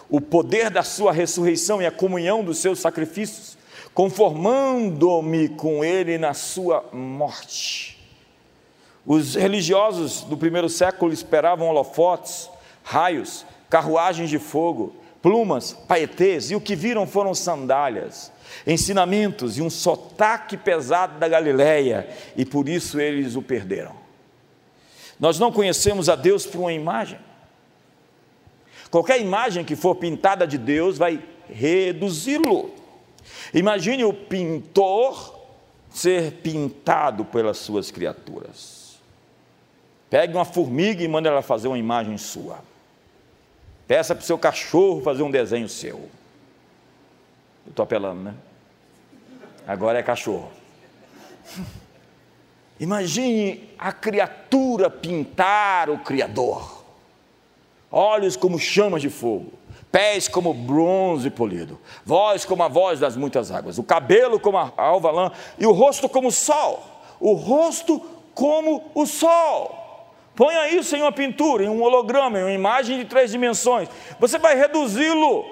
[0.09, 3.56] o poder da sua ressurreição e a comunhão dos seus sacrifícios,
[3.97, 7.97] conformando-me com ele na sua morte.
[9.03, 12.47] Os religiosos do primeiro século esperavam holofotes,
[12.83, 18.31] raios, carruagens de fogo, plumas, paetês, e o que viram foram sandálias,
[18.67, 23.95] ensinamentos e um sotaque pesado da Galileia, e por isso eles o perderam.
[25.19, 27.17] Nós não conhecemos a Deus por uma imagem.
[28.91, 32.76] Qualquer imagem que for pintada de Deus vai reduzi-lo.
[33.53, 35.37] Imagine o pintor
[35.89, 38.97] ser pintado pelas suas criaturas.
[40.09, 42.59] Pegue uma formiga e mande ela fazer uma imagem sua.
[43.87, 46.09] Peça para o seu cachorro fazer um desenho seu.
[47.65, 48.33] Eu estou apelando, né?
[49.65, 50.51] Agora é cachorro.
[52.79, 56.85] Imagine a criatura pintar o Criador.
[57.91, 59.53] Olhos como chamas de fogo,
[59.97, 64.71] pés como bronze polido, voz como a voz das muitas águas, o cabelo como a
[64.77, 66.83] alva lã e o rosto como o sol.
[67.19, 67.99] O rosto
[68.35, 70.13] como o sol.
[70.35, 73.89] Ponha isso em uma pintura, em um holograma, em uma imagem de três dimensões.
[74.19, 75.43] Você vai reduzi-lo.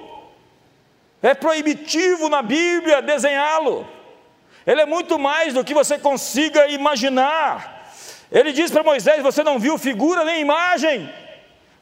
[1.23, 3.87] É proibitivo na Bíblia desenhá-lo.
[4.63, 7.89] Ele é muito mais do que você consiga imaginar.
[8.31, 11.11] Ele diz para Moisés: Você não viu figura nem imagem.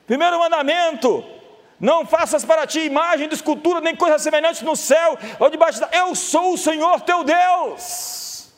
[0.07, 1.25] Primeiro mandamento:
[1.83, 5.89] Não faças para ti imagem de escultura, nem coisa semelhante no céu ou debaixo da.
[5.91, 8.53] Eu sou o Senhor teu Deus.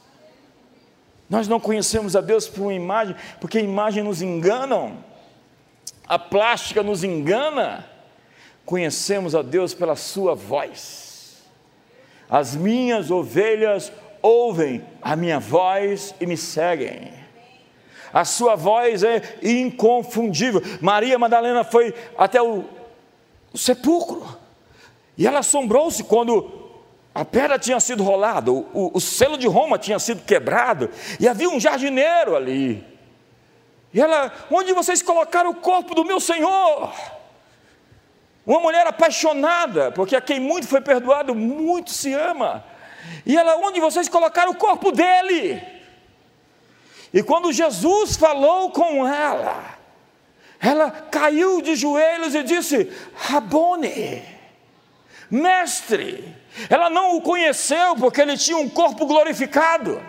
[1.28, 5.04] Nós não conhecemos a Deus por uma imagem, porque imagens nos enganam,
[6.08, 7.90] a plástica nos engana.
[8.64, 11.44] Conhecemos a Deus pela Sua voz.
[12.30, 17.12] As minhas ovelhas ouvem a minha voz e me seguem.
[18.14, 20.62] A sua voz é inconfundível.
[20.80, 22.64] Maria Madalena foi até o,
[23.56, 24.38] o sepulcro
[25.18, 26.52] e ela assombrou-se quando
[27.13, 31.26] a pedra tinha sido rolada, o, o, o, selo de Roma tinha sido quebrado, e
[31.26, 32.86] havia um jardineiro ali.
[33.94, 36.94] E ela, onde vocês colocaram o corpo do meu Senhor?
[38.46, 42.65] Uma mulher apaixonada, porque a quem muito foi perdoado, muito se ama.
[43.26, 45.63] E ela, onde vocês colocaram o corpo dele?
[47.13, 49.75] E quando Jesus falou com ela,
[50.60, 54.24] ela caiu de joelhos e disse: Rabone,
[55.30, 56.36] mestre.
[56.70, 60.02] Ela não o conheceu porque ele tinha um corpo glorificado.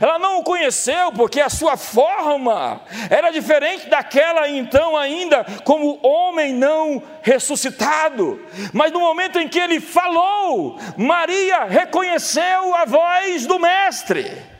[0.00, 6.52] Ela não o conheceu porque a sua forma era diferente daquela então ainda como homem
[6.52, 8.40] não ressuscitado.
[8.72, 14.57] Mas no momento em que ele falou, Maria reconheceu a voz do mestre.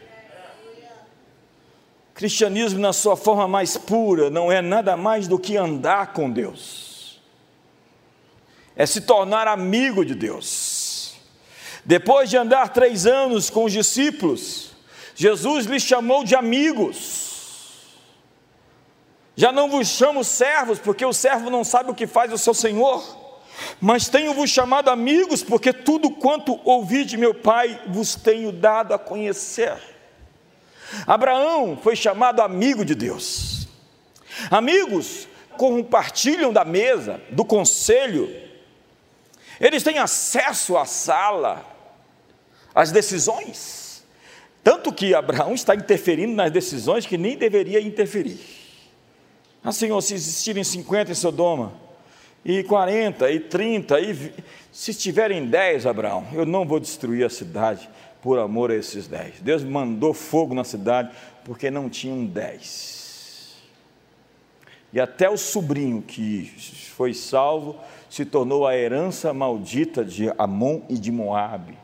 [2.19, 7.21] Cristianismo na sua forma mais pura não é nada mais do que andar com Deus.
[8.75, 10.99] É se tornar amigo de Deus
[11.89, 14.73] depois de andar três anos com os discípulos,
[15.15, 17.97] Jesus lhes chamou de amigos.
[19.35, 22.53] Já não vos chamo servos, porque o servo não sabe o que faz o seu
[22.53, 23.03] senhor,
[23.81, 28.99] mas tenho-vos chamado amigos, porque tudo quanto ouvi de meu Pai vos tenho dado a
[28.99, 29.98] conhecer.
[31.07, 33.69] Abraão foi chamado amigo de Deus.
[34.51, 38.31] Amigos compartilham da mesa, do conselho,
[39.61, 41.65] eles têm acesso à sala,
[42.75, 44.05] as decisões.
[44.63, 48.39] Tanto que Abraão está interferindo nas decisões que nem deveria interferir.
[49.65, 51.73] Ah, Senhor, se existirem 50 em Sodoma,
[52.45, 54.33] e 40, e 30, e
[54.71, 57.89] se estiverem 10, Abraão, eu não vou destruir a cidade
[58.23, 59.41] por amor a esses 10.
[59.41, 61.11] Deus mandou fogo na cidade
[61.45, 63.57] porque não tinham 10.
[64.93, 66.47] E até o sobrinho que
[66.95, 67.77] foi salvo
[68.09, 71.77] se tornou a herança maldita de Amon e de Moabe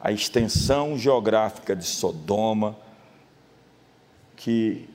[0.00, 2.76] a extensão geográfica de Sodoma,
[4.36, 4.88] que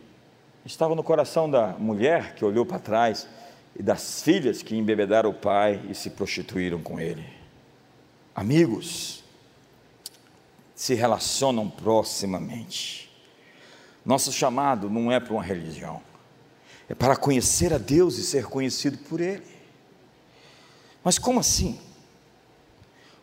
[0.66, 3.28] estava no coração da mulher que olhou para trás
[3.78, 7.26] e das filhas que embebedaram o pai e se prostituíram com ele.
[8.34, 9.23] Amigos,
[10.84, 13.10] se relacionam proximamente.
[14.06, 16.02] Nosso chamado não é para uma religião,
[16.90, 19.48] é para conhecer a Deus e ser conhecido por Ele.
[21.02, 21.80] Mas como assim?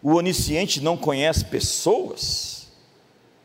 [0.03, 2.73] o onisciente não conhece pessoas,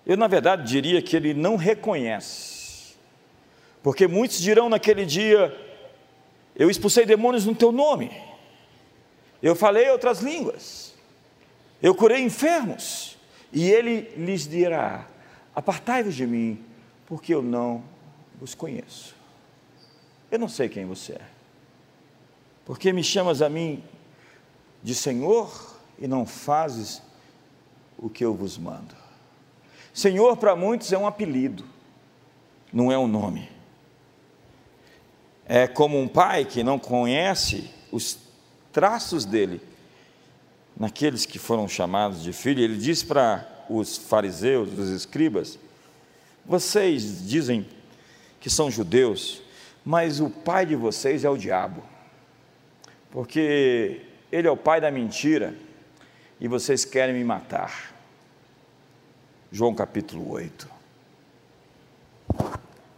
[0.06, 2.96] eu na verdade diria que ele não reconhece,
[3.84, 5.54] porque muitos dirão naquele dia:
[6.56, 8.10] Eu expulsei demônios no teu nome,
[9.44, 10.94] eu falei outras línguas,
[11.84, 13.15] eu curei enfermos,
[13.56, 15.08] e ele lhes dirá:
[15.56, 16.62] Apartai-vos de mim,
[17.06, 17.82] porque eu não
[18.38, 19.16] vos conheço.
[20.30, 21.22] Eu não sei quem você é,
[22.66, 23.82] porque me chamas a mim
[24.84, 27.02] de Senhor, e não fazes
[27.98, 28.94] o que eu vos mando.
[29.94, 31.66] Senhor, para muitos, é um apelido,
[32.74, 33.50] não é um nome.
[35.46, 38.20] É como um pai que não conhece os
[38.74, 39.62] traços dele
[40.78, 42.64] naqueles que foram chamados de filho.
[42.64, 45.58] Ele diz para os fariseus, os escribas:
[46.46, 47.66] Vocês dizem
[48.40, 49.42] que são judeus,
[49.84, 51.84] mas o pai de vocês é o diabo,
[53.12, 54.02] porque
[54.32, 55.56] ele é o pai da mentira
[56.40, 57.94] e vocês querem me matar.
[59.52, 60.76] João capítulo 8.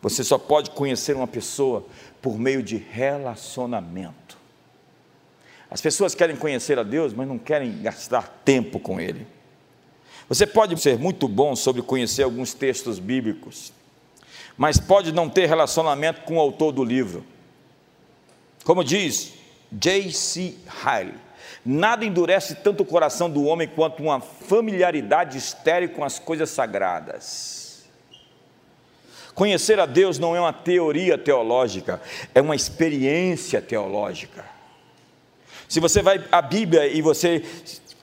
[0.01, 1.85] Você só pode conhecer uma pessoa
[2.21, 4.26] por meio de relacionamento.
[5.69, 9.27] As pessoas querem conhecer a Deus, mas não querem gastar tempo com Ele.
[10.29, 13.71] Você pode ser muito bom sobre conhecer alguns textos bíblicos,
[14.57, 17.23] mas pode não ter relacionamento com o autor do livro.
[18.63, 19.33] Como diz
[19.71, 20.55] J.C.
[20.83, 21.13] Hyle,
[21.65, 27.85] nada endurece tanto o coração do homem quanto uma familiaridade estéril com as coisas sagradas.
[29.33, 32.01] Conhecer a Deus não é uma teoria teológica,
[32.33, 34.56] é uma experiência teológica.
[35.67, 37.43] Se você vai à Bíblia e você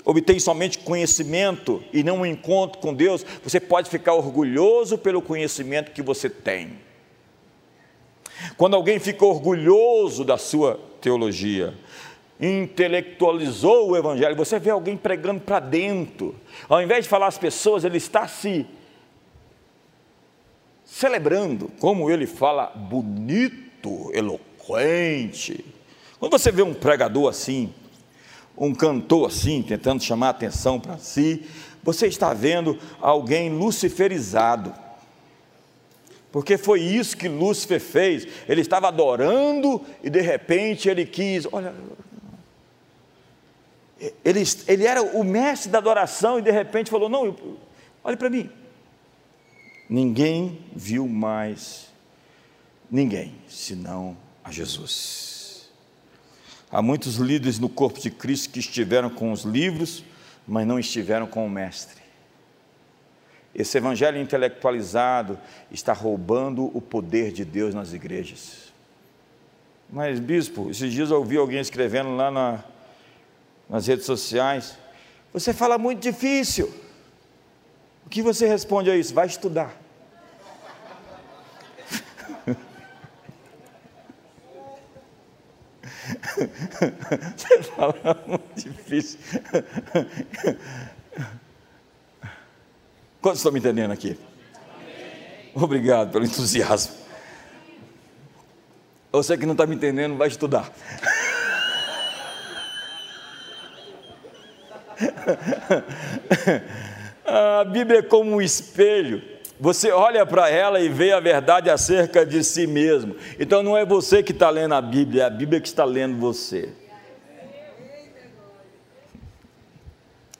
[0.04, 5.92] obtém somente conhecimento e não um encontro com Deus, você pode ficar orgulhoso pelo conhecimento
[5.92, 6.78] que você tem.
[8.56, 11.72] Quando alguém fica orgulhoso da sua teologia,
[12.38, 16.34] intelectualizou o Evangelho, você vê alguém pregando para dentro,
[16.68, 18.66] ao invés de falar às pessoas, ele está se
[20.84, 25.64] celebrando, como ele fala bonito, eloquente.
[26.24, 27.70] Quando você vê um pregador assim,
[28.56, 31.44] um cantor assim, tentando chamar atenção para si,
[31.82, 34.74] você está vendo alguém luciferizado.
[36.32, 38.26] Porque foi isso que Lúcifer fez.
[38.48, 41.74] Ele estava adorando e de repente ele quis, olha,
[44.24, 47.36] ele, ele era o mestre da adoração e de repente falou: Não,
[48.02, 48.48] olhe para mim.
[49.90, 51.92] Ninguém viu mais
[52.90, 55.33] ninguém senão a Jesus.
[56.74, 60.02] Há muitos líderes no corpo de Cristo que estiveram com os livros,
[60.44, 62.02] mas não estiveram com o Mestre.
[63.54, 65.38] Esse evangelho intelectualizado
[65.70, 68.72] está roubando o poder de Deus nas igrejas.
[69.88, 72.64] Mas, bispo, esses dias eu ouvi alguém escrevendo lá na,
[73.70, 74.76] nas redes sociais:
[75.32, 76.74] Você fala muito difícil.
[78.04, 79.14] O que você responde a isso?
[79.14, 79.80] Vai estudar.
[87.36, 89.20] Você fala muito difícil.
[93.20, 94.18] Quantos estão me entendendo aqui?
[95.54, 96.94] Obrigado pelo entusiasmo.
[99.12, 100.72] Você que não está me entendendo, vai estudar.
[107.24, 109.33] A Bíblia é como um espelho
[109.64, 113.16] você olha para ela e vê a verdade acerca de si mesmo.
[113.40, 116.18] Então não é você que está lendo a Bíblia, é a Bíblia que está lendo
[116.18, 116.70] você.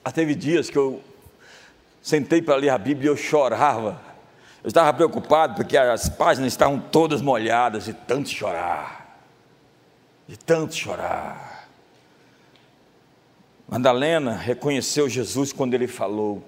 [0.03, 1.01] Ah, teve dias que eu
[2.03, 3.99] sentei para ler a Bíblia e eu chorava.
[4.63, 9.23] Eu estava preocupado porque as páginas estavam todas molhadas de tanto chorar.
[10.27, 11.67] De tanto chorar.
[13.67, 16.43] Madalena reconheceu Jesus quando ele falou.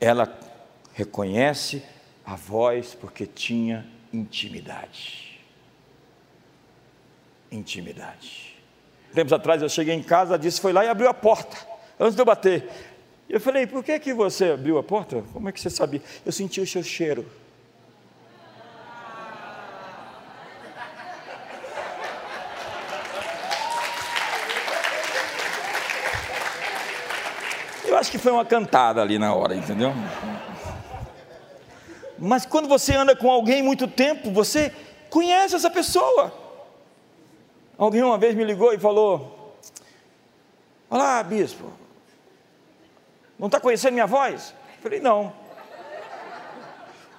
[0.00, 0.24] Ela
[0.98, 1.80] reconhece
[2.26, 5.38] a voz porque tinha intimidade.
[7.52, 8.56] Intimidade.
[9.14, 11.56] Tempos atrás eu cheguei em casa, disse, foi lá e abriu a porta,
[12.00, 12.68] antes de eu bater.
[13.28, 15.22] Eu falei, por que, que você abriu a porta?
[15.32, 16.02] Como é que você sabia?
[16.26, 17.24] Eu senti o seu cheiro.
[27.84, 29.94] Eu acho que foi uma cantada ali na hora, entendeu?
[32.18, 34.74] Mas quando você anda com alguém muito tempo, você
[35.08, 36.32] conhece essa pessoa.
[37.76, 39.56] Alguém uma vez me ligou e falou:
[40.90, 41.72] Olá, bispo,
[43.38, 44.52] não está conhecendo minha voz?
[44.76, 45.32] Eu falei: Não.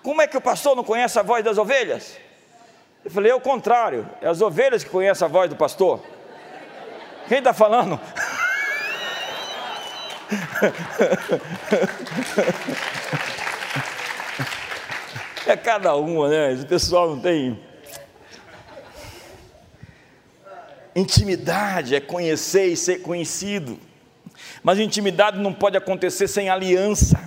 [0.03, 2.17] Como é que o pastor não conhece a voz das ovelhas?
[3.05, 6.01] Eu falei: É o contrário, é as ovelhas que conhecem a voz do pastor.
[7.29, 7.99] Quem está falando?
[15.49, 16.53] É cada uma, né?
[16.53, 17.59] Esse pessoal não tem.
[20.95, 23.79] Intimidade é conhecer e ser conhecido.
[24.61, 27.19] Mas intimidade não pode acontecer sem aliança.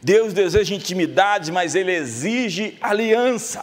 [0.00, 3.62] Deus deseja intimidade, mas Ele exige aliança.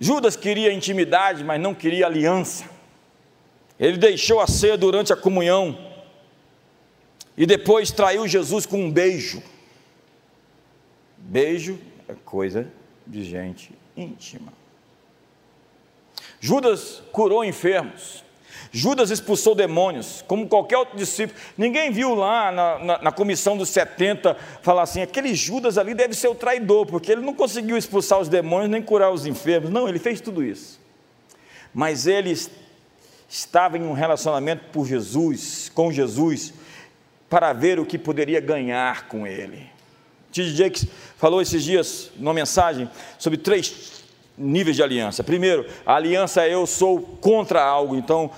[0.00, 2.64] Judas queria intimidade, mas não queria aliança.
[3.78, 5.78] Ele deixou a ceia durante a comunhão
[7.36, 9.40] e depois traiu Jesus com um beijo.
[11.28, 12.72] Beijo é coisa
[13.06, 14.50] de gente íntima.
[16.40, 18.24] Judas curou enfermos.
[18.72, 21.38] Judas expulsou demônios, como qualquer outro discípulo.
[21.56, 26.14] Ninguém viu lá na, na, na, comissão dos 70 falar assim: aquele Judas ali deve
[26.14, 29.68] ser o traidor, porque ele não conseguiu expulsar os demônios nem curar os enfermos.
[29.68, 30.80] Não, ele fez tudo isso.
[31.74, 32.34] Mas ele
[33.28, 36.54] estava em um relacionamento por Jesus, com Jesus,
[37.28, 39.77] para ver o que poderia ganhar com ele.
[40.32, 40.50] T.D.
[40.50, 44.04] Jakes falou esses dias, numa mensagem, sobre três
[44.36, 45.24] níveis de aliança.
[45.24, 48.30] Primeiro, a aliança é eu sou contra algo, então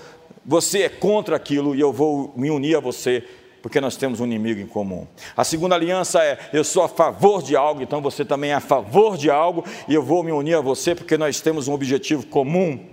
[0.45, 3.23] você é contra aquilo e eu vou me unir a você,
[3.61, 5.05] porque nós temos um inimigo em comum.
[5.37, 8.59] A segunda aliança é eu sou a favor de algo, então você também é a
[8.59, 12.25] favor de algo e eu vou me unir a você, porque nós temos um objetivo
[12.25, 12.87] comum.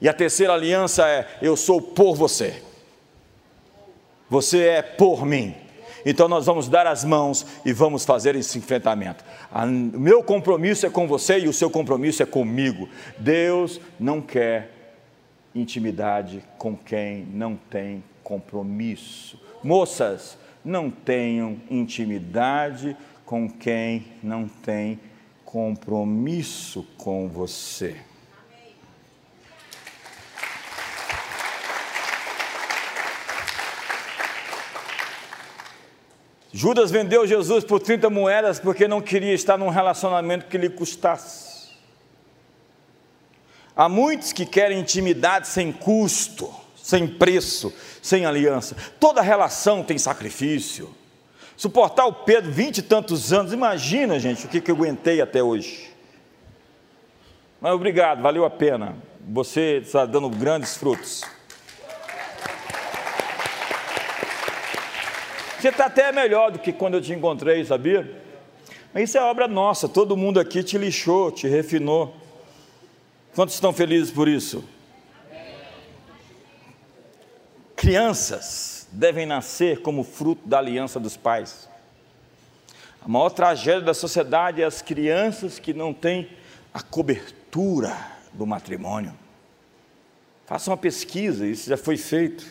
[0.00, 2.62] E a terceira aliança é eu sou por você.
[4.30, 5.54] Você é por mim.
[6.04, 9.24] Então nós vamos dar as mãos e vamos fazer esse enfrentamento.
[9.52, 12.88] O meu compromisso é com você e o seu compromisso é comigo.
[13.18, 14.70] Deus não quer
[15.54, 19.40] intimidade com quem não tem compromisso.
[19.62, 25.00] Moças, não tenham intimidade com quem não tem
[25.44, 27.96] compromisso com você.
[36.52, 41.68] Judas vendeu Jesus por 30 moedas porque não queria estar num relacionamento que lhe custasse.
[43.76, 47.72] Há muitos que querem intimidade sem custo, sem preço,
[48.02, 48.76] sem aliança.
[48.98, 50.92] Toda relação tem sacrifício.
[51.56, 55.42] Suportar o Pedro vinte e tantos anos, imagina, gente, o que, que eu aguentei até
[55.42, 55.90] hoje.
[57.60, 58.96] Mas obrigado, valeu a pena.
[59.28, 61.24] Você está dando grandes frutos.
[65.58, 68.22] Você está até melhor do que quando eu te encontrei, sabia?
[68.94, 72.14] Mas isso é obra nossa, todo mundo aqui te lixou, te refinou.
[73.34, 74.64] Quantos estão felizes por isso?
[77.74, 81.68] Crianças devem nascer como fruto da aliança dos pais.
[83.02, 86.30] A maior tragédia da sociedade é as crianças que não têm
[86.72, 87.96] a cobertura
[88.32, 89.12] do matrimônio.
[90.46, 92.46] Faça uma pesquisa, isso já foi feito,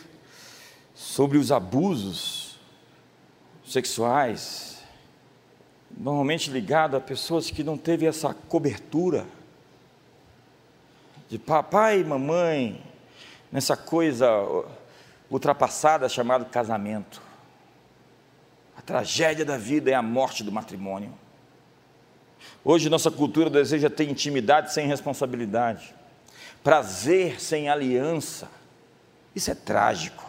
[0.94, 2.47] sobre os abusos
[3.72, 4.78] sexuais,
[5.96, 9.26] normalmente ligado a pessoas que não teve essa cobertura
[11.28, 12.82] de papai e mamãe,
[13.52, 14.26] nessa coisa
[15.30, 17.20] ultrapassada chamada casamento.
[18.76, 21.12] A tragédia da vida é a morte do matrimônio.
[22.64, 25.94] Hoje nossa cultura deseja ter intimidade sem responsabilidade,
[26.62, 28.48] prazer sem aliança.
[29.34, 30.27] Isso é trágico.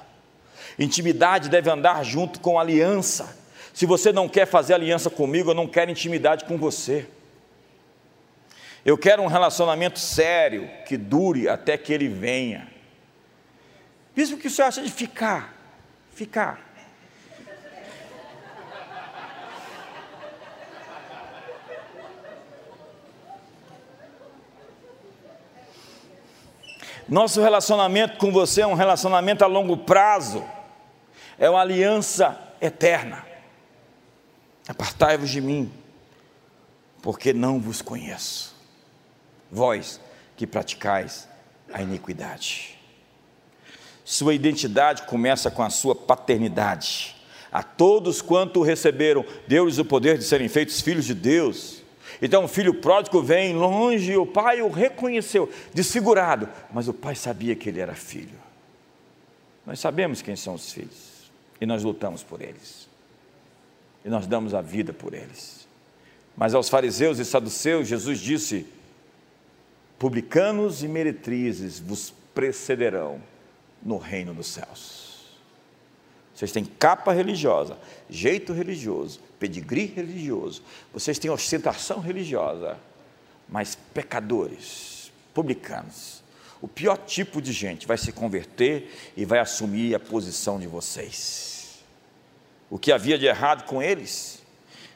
[0.79, 3.37] Intimidade deve andar junto com aliança.
[3.73, 7.05] Se você não quer fazer aliança comigo, eu não quero intimidade com você.
[8.85, 12.69] Eu quero um relacionamento sério, que dure até que ele venha.
[14.15, 15.53] Bispo, o que o senhor acha de ficar?
[16.13, 16.69] Ficar.
[27.07, 30.45] Nosso relacionamento com você é um relacionamento a longo prazo,
[31.39, 33.25] é uma aliança eterna.
[34.67, 35.71] Apartai-vos de mim,
[37.01, 38.59] porque não vos conheço
[39.51, 39.99] vós
[40.37, 41.27] que praticais
[41.73, 42.77] a iniquidade.
[44.05, 47.15] Sua identidade começa com a sua paternidade.
[47.51, 51.81] A todos quanto receberam, deu-lhes o poder de serem feitos filhos de Deus.
[52.21, 57.55] Então o filho pródigo vem longe, o pai o reconheceu, desfigurado, mas o pai sabia
[57.55, 58.37] que ele era filho.
[59.65, 61.18] Nós sabemos quem são os filhos
[61.59, 62.87] e nós lutamos por eles,
[64.03, 65.67] e nós damos a vida por eles.
[66.35, 68.65] Mas aos fariseus e saduceus, Jesus disse:
[69.97, 73.21] publicanos e meretrizes vos precederão
[73.83, 75.09] no reino dos céus.
[76.33, 77.77] Vocês têm capa religiosa,
[78.09, 82.77] jeito religioso, pedigree religioso, vocês têm ostentação religiosa,
[83.49, 86.18] mas pecadores, publicanos,
[86.61, 91.79] o pior tipo de gente vai se converter e vai assumir a posição de vocês.
[92.69, 94.43] O que havia de errado com eles?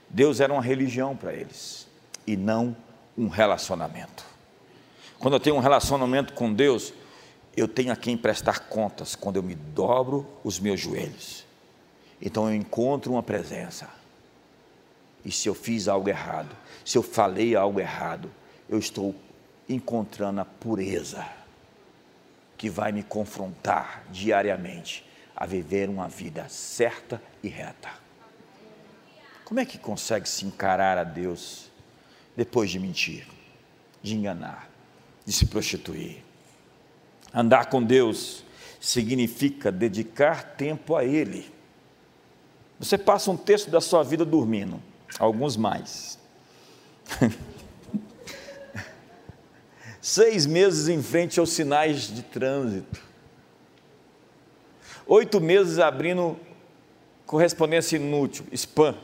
[0.10, 1.88] Deus era uma religião para eles
[2.28, 2.76] e não
[3.18, 4.26] um relacionamento.
[5.18, 6.94] Quando eu tenho um relacionamento com Deus,
[7.56, 11.46] eu tenho a quem prestar contas quando eu me dobro os meus joelhos.
[12.22, 13.90] Então eu encontro uma presença.
[15.24, 16.54] E se eu fiz algo errado,
[16.84, 18.30] se eu falei algo errado,
[18.68, 19.16] eu estou
[19.70, 21.26] encontrando a pureza
[22.64, 25.06] que vai me confrontar diariamente
[25.36, 27.90] a viver uma vida certa e reta.
[29.44, 31.70] Como é que consegue se encarar a Deus
[32.38, 33.28] depois de mentir,
[34.02, 34.70] de enganar?
[35.26, 36.24] de se prostituir,
[37.34, 38.44] Andar com Deus
[38.80, 41.52] significa dedicar tempo a Ele.
[42.78, 44.80] Você passa um terço da sua vida dormindo,
[45.18, 46.20] alguns mais.
[50.06, 53.00] Seis meses em frente aos sinais de trânsito.
[55.08, 56.38] Oito meses abrindo
[57.26, 58.98] correspondência inútil, spam.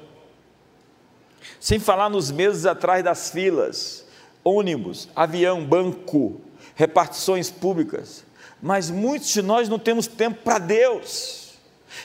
[1.57, 4.05] Sem falar nos meses atrás das filas,
[4.43, 6.41] ônibus, avião, banco,
[6.75, 8.25] repartições públicas.
[8.61, 11.53] Mas muitos de nós não temos tempo para Deus.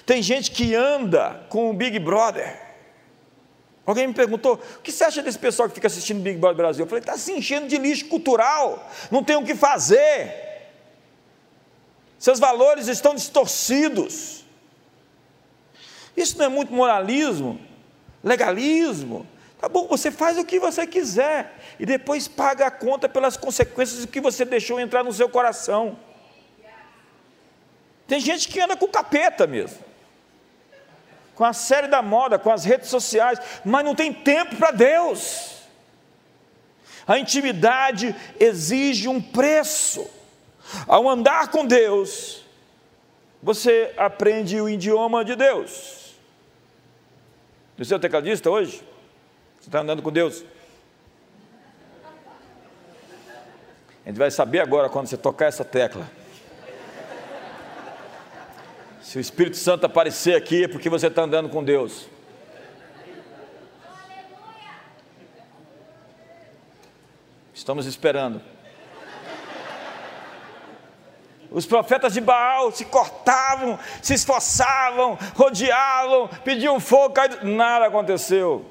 [0.06, 2.63] Tem gente que anda com o Big Brother.
[3.86, 6.84] Alguém me perguntou: o que você acha desse pessoal que fica assistindo Big Brother Brasil?
[6.84, 10.42] Eu falei: está se enchendo de lixo cultural, não tem o que fazer.
[12.18, 14.44] Seus valores estão distorcidos.
[16.16, 17.60] Isso não é muito moralismo,
[18.22, 19.26] legalismo.
[19.60, 24.00] Tá bom, você faz o que você quiser e depois paga a conta pelas consequências
[24.00, 25.98] do que você deixou entrar no seu coração.
[28.06, 29.78] Tem gente que anda com capeta mesmo,
[31.34, 35.54] com a série da moda, com as redes sociais, mas não tem tempo para Deus.
[37.06, 40.08] A intimidade exige um preço.
[40.86, 42.42] Ao andar com Deus,
[43.42, 46.14] você aprende o idioma de Deus.
[47.76, 48.82] Você é o tecladista hoje?
[49.60, 50.44] Você está andando com Deus.
[54.04, 56.08] A gente vai saber agora quando você tocar essa tecla.
[59.04, 62.08] Se o Espírito Santo aparecer aqui é porque você está andando com Deus.
[67.52, 68.40] Estamos esperando.
[71.50, 78.64] Os profetas de Baal se cortavam, se esforçavam, rodeavam, pediam fogo, nada aconteceu.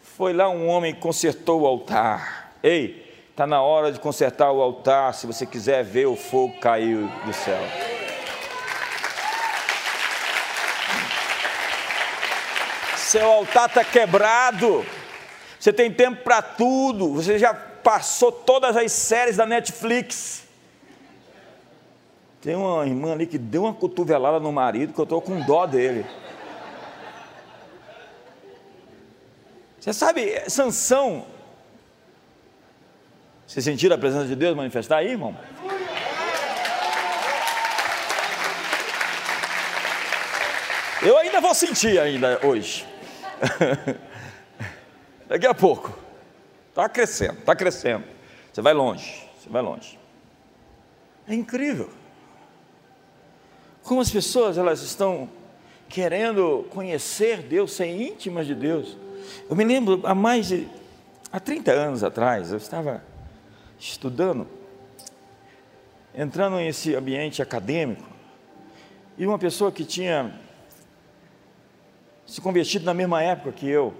[0.00, 2.54] Foi lá um homem que consertou o altar.
[2.62, 7.06] Ei, está na hora de consertar o altar se você quiser ver o fogo cair
[7.26, 7.89] do céu.
[13.10, 14.86] Seu altar está quebrado.
[15.58, 17.08] Você tem tempo para tudo.
[17.14, 20.44] Você já passou todas as séries da Netflix.
[22.40, 25.66] Tem uma irmã ali que deu uma cotovelada no marido que eu estou com dó
[25.66, 26.06] dele.
[29.80, 31.26] Você sabe, Sansão.
[33.44, 35.36] Você sentiram a presença de Deus manifestar aí, irmão?
[41.02, 42.89] Eu ainda vou sentir ainda hoje.
[45.28, 45.96] Daqui a pouco.
[46.68, 48.04] Está crescendo, está crescendo.
[48.52, 49.98] Você vai longe, você vai longe.
[51.28, 51.90] É incrível.
[53.82, 55.28] Como as pessoas elas estão
[55.88, 58.96] querendo conhecer Deus, ser íntimas de Deus.
[59.48, 60.68] Eu me lembro, há mais de
[61.32, 63.02] há 30 anos atrás, eu estava
[63.78, 64.46] estudando,
[66.14, 68.08] entrando nesse ambiente acadêmico,
[69.18, 70.32] e uma pessoa que tinha
[72.30, 73.94] se convertido na mesma época que eu,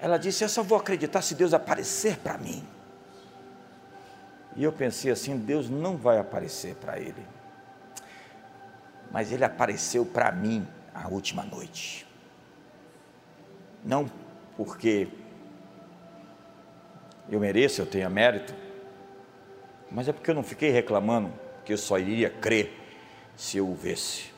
[0.00, 2.62] ela disse: Eu só vou acreditar se Deus aparecer para mim.
[4.56, 7.26] E eu pensei assim: Deus não vai aparecer para ele,
[9.10, 12.10] mas ele apareceu para mim a última noite
[13.84, 14.10] não
[14.56, 15.08] porque
[17.28, 18.54] eu mereço, eu tenha mérito,
[19.90, 21.32] mas é porque eu não fiquei reclamando
[21.64, 22.76] que eu só iria crer
[23.36, 24.30] se eu o visse.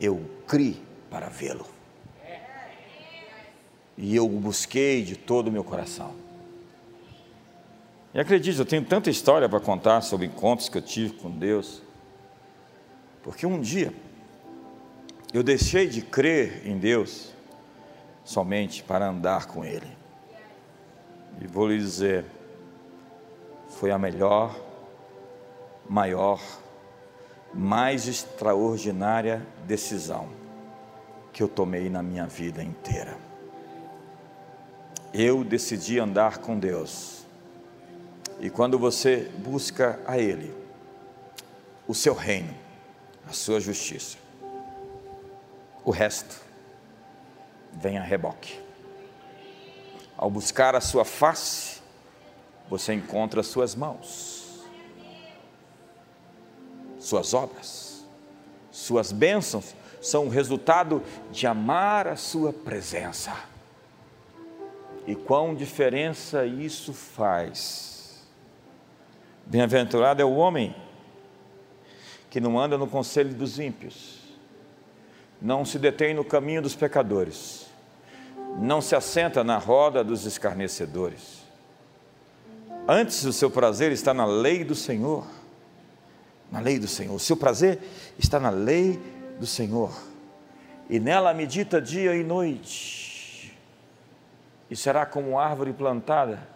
[0.00, 1.66] Eu criei para vê-lo.
[3.96, 6.14] E eu o busquei de todo o meu coração.
[8.12, 11.82] E acredite, eu tenho tanta história para contar sobre encontros que eu tive com Deus.
[13.22, 13.92] Porque um dia
[15.32, 17.32] eu deixei de crer em Deus
[18.24, 19.88] somente para andar com Ele.
[21.40, 22.24] E vou lhe dizer,
[23.68, 24.54] foi a melhor,
[25.88, 26.40] maior,
[27.54, 30.28] mais extraordinária decisão
[31.32, 33.16] que eu tomei na minha vida inteira.
[35.12, 37.24] Eu decidi andar com Deus.
[38.40, 40.52] E quando você busca a Ele,
[41.86, 42.54] o seu reino,
[43.28, 44.18] a sua justiça,
[45.84, 46.40] o resto
[47.72, 48.58] vem a reboque.
[50.16, 51.80] Ao buscar a sua face,
[52.68, 54.33] você encontra suas mãos,
[57.04, 58.04] suas obras,
[58.70, 63.34] suas bênçãos são o resultado de amar a sua presença.
[65.06, 68.24] E quão diferença isso faz.
[69.46, 70.74] Bem-aventurado é o homem
[72.30, 74.20] que não anda no conselho dos ímpios,
[75.40, 77.66] não se detém no caminho dos pecadores,
[78.58, 81.44] não se assenta na roda dos escarnecedores,
[82.86, 85.24] Antes o seu prazer está na lei do Senhor.
[86.54, 87.12] Na lei do Senhor.
[87.12, 87.80] O seu prazer
[88.16, 89.00] está na lei
[89.40, 89.92] do Senhor.
[90.88, 93.52] E nela medita dia e noite.
[94.70, 96.46] E será como árvore plantada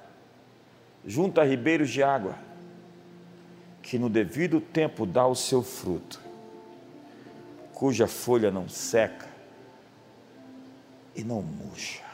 [1.04, 2.36] junto a ribeiros de água,
[3.82, 6.20] que no devido tempo dá o seu fruto,
[7.72, 9.26] cuja folha não seca
[11.16, 12.04] e não murcha.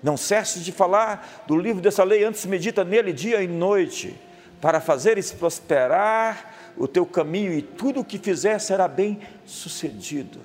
[0.00, 4.16] Não cesse de falar do livro dessa lei, antes medita nele dia e noite,
[4.64, 10.40] para fazeres prosperar o teu caminho e tudo o que fizer será bem sucedido.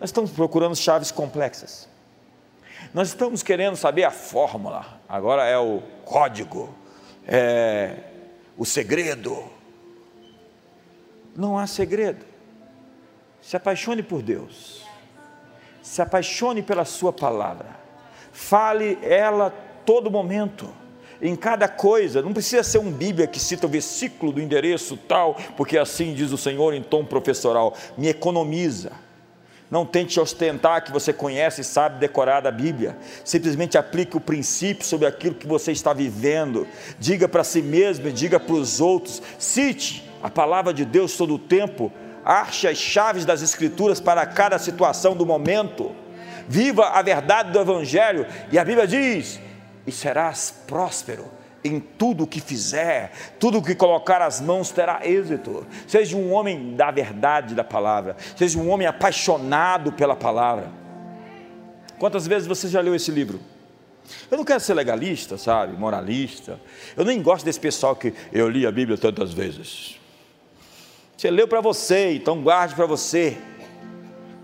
[0.00, 1.86] Nós estamos procurando chaves complexas.
[2.94, 6.74] Nós estamos querendo saber a fórmula, agora é o código,
[7.28, 7.98] é
[8.56, 9.44] o segredo.
[11.36, 12.24] Não há segredo.
[13.42, 14.82] Se apaixone por Deus,
[15.82, 17.78] se apaixone pela Sua palavra
[18.32, 19.52] Fale ela
[19.84, 20.72] todo momento,
[21.20, 25.36] em cada coisa, não precisa ser um Bíblia que cita o versículo do endereço tal,
[25.56, 28.92] porque assim diz o Senhor em tom professoral, me economiza.
[29.70, 32.96] Não tente ostentar que você conhece e sabe decorar a Bíblia.
[33.24, 36.66] Simplesmente aplique o princípio sobre aquilo que você está vivendo.
[36.98, 39.22] Diga para si mesmo e diga para os outros.
[39.38, 41.92] Cite a palavra de Deus todo o tempo.
[42.24, 45.94] Ache as chaves das Escrituras para cada situação do momento
[46.50, 49.40] viva a verdade do Evangelho, e a Bíblia diz:
[49.90, 51.28] e serás próspero
[51.64, 53.10] em tudo o que fizer,
[53.40, 55.66] tudo o que colocar as mãos terá êxito.
[55.86, 60.70] Seja um homem da verdade da palavra, seja um homem apaixonado pela palavra.
[61.98, 63.40] Quantas vezes você já leu esse livro?
[64.30, 66.58] Eu não quero ser legalista, sabe, moralista.
[66.96, 69.98] Eu nem gosto desse pessoal que eu li a Bíblia tantas vezes.
[71.16, 73.36] Você leu para você, então guarde para você.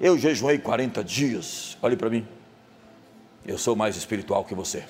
[0.01, 1.78] Eu jejuei 40 dias.
[1.80, 2.26] Olhe para mim.
[3.47, 4.84] Eu sou mais espiritual que você.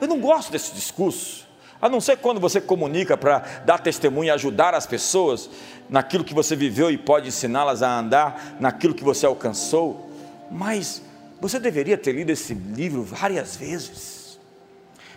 [0.00, 1.48] Eu não gosto desse discurso.
[1.80, 5.48] A não ser quando você comunica para dar testemunho e ajudar as pessoas
[5.88, 10.10] naquilo que você viveu e pode ensiná-las a andar naquilo que você alcançou.
[10.50, 11.02] Mas
[11.40, 14.38] você deveria ter lido esse livro várias vezes.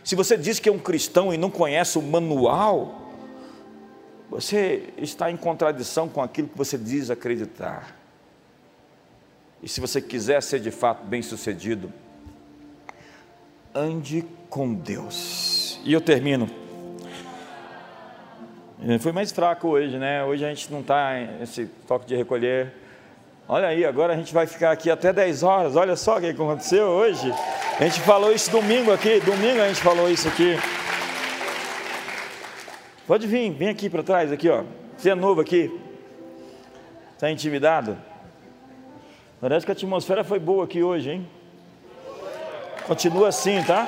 [0.03, 3.11] Se você diz que é um cristão e não conhece o manual,
[4.29, 7.95] você está em contradição com aquilo que você diz acreditar.
[9.61, 11.91] E se você quiser ser de fato bem-sucedido,
[13.74, 15.80] ande com Deus.
[15.84, 16.49] E eu termino.
[18.99, 20.24] Foi mais fraco hoje, né?
[20.24, 22.74] Hoje a gente não está nesse toque de recolher.
[23.47, 25.76] Olha aí, agora a gente vai ficar aqui até 10 horas.
[25.76, 27.34] Olha só o que aconteceu hoje.
[27.80, 29.19] A gente falou isso domingo aqui.
[29.21, 30.57] Domingo a gente falou isso aqui.
[33.07, 34.63] Pode vir, vem aqui para trás, aqui, ó.
[34.97, 35.69] Você é novo aqui.
[37.13, 37.97] Está intimidado?
[39.41, 41.28] Parece que a atmosfera foi boa aqui hoje, hein?
[42.86, 43.88] Continua assim, tá?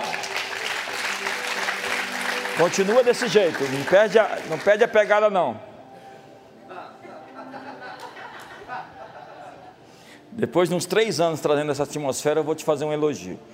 [2.57, 5.59] Continua desse jeito, não perde a, não perde a pegada não.
[10.31, 13.39] Depois de uns três anos trazendo essa atmosfera, eu vou te fazer um elogio.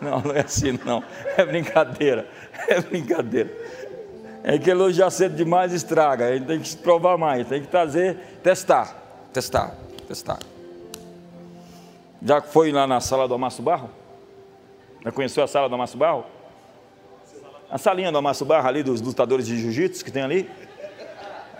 [0.00, 1.02] Não, não é assim não.
[1.36, 2.28] É brincadeira.
[2.68, 3.50] É brincadeira.
[4.42, 6.26] É que elogiar cedo demais estraga.
[6.26, 8.94] A gente tem que provar mais, tem que trazer, testar,
[9.32, 9.74] testar,
[10.06, 10.38] testar.
[12.24, 13.90] Já foi lá na sala do Amasso Barro?
[15.04, 16.24] Já conheceu a sala do Amasso Barro?
[17.70, 20.50] A salinha do Amasso Barro ali dos lutadores de jiu-jitsu que tem ali.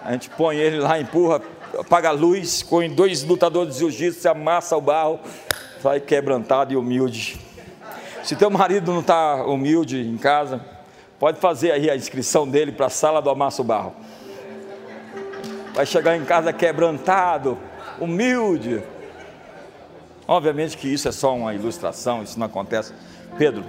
[0.03, 1.43] A gente põe ele lá, empurra,
[1.79, 5.21] apaga a luz, põe dois lutadores de jiu-jitsu, amassa o barro,
[5.83, 7.39] sai quebrantado e humilde.
[8.23, 10.75] Se teu marido não está humilde em casa,
[11.25, 13.95] Pode fazer aí a inscrição dele para a sala do Amasso Barro.
[15.73, 17.57] Vai chegar em casa quebrantado,
[17.99, 18.83] humilde.
[20.27, 22.93] Obviamente que isso é só uma ilustração, isso não acontece.
[23.37, 23.65] Pedro,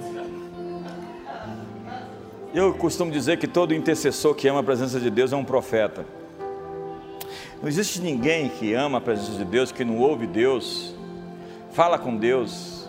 [2.54, 6.06] eu costumo dizer que todo intercessor que ama a presença de Deus é um profeta.
[7.62, 10.96] Não existe ninguém que ama a presença de Deus, que não ouve Deus,
[11.72, 12.88] fala com Deus.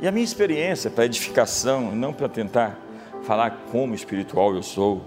[0.00, 2.78] E a minha experiência para edificação, não para tentar
[3.22, 5.02] falar como espiritual eu sou,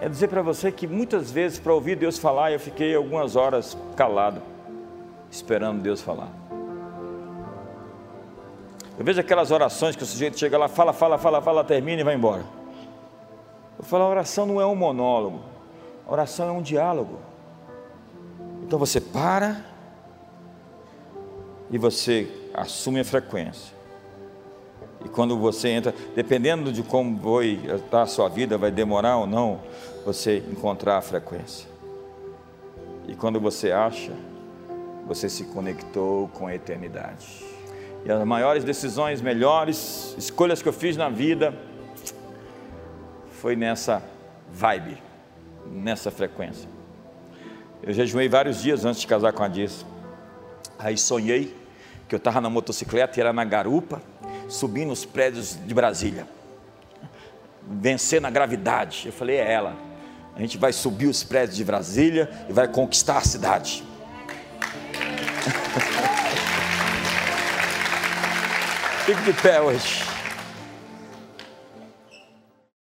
[0.00, 3.76] é dizer para você que muitas vezes, para ouvir Deus falar, eu fiquei algumas horas
[3.96, 4.40] calado,
[5.34, 6.28] esperando Deus falar.
[8.96, 12.04] Eu vejo aquelas orações que o sujeito chega lá, fala, fala, fala, fala, termina e
[12.04, 12.44] vai embora.
[13.76, 15.40] Eu falo, a oração não é um monólogo,
[16.06, 17.18] a oração é um diálogo.
[18.62, 19.64] Então você para
[21.68, 23.74] e você assume a frequência.
[25.04, 29.26] E quando você entra, dependendo de como vai estar a sua vida, vai demorar ou
[29.26, 29.60] não,
[30.04, 31.68] você encontrar a frequência.
[33.08, 34.12] E quando você acha,
[35.06, 37.44] você se conectou com a eternidade.
[38.04, 41.54] E as maiores decisões, melhores escolhas que eu fiz na vida
[43.40, 44.02] foi nessa
[44.52, 45.02] vibe,
[45.66, 46.68] nessa frequência.
[47.82, 49.84] Eu jejuei vários dias antes de casar com a Dias.
[50.78, 51.54] Aí sonhei
[52.08, 54.02] que eu estava na motocicleta e era na garupa,
[54.48, 56.26] subindo os prédios de Brasília,
[57.62, 59.04] vencendo a gravidade.
[59.06, 59.76] Eu falei, é ela.
[60.34, 63.84] A gente vai subir os prédios de Brasília e vai conquistar a cidade.
[69.06, 70.13] Fique de pé.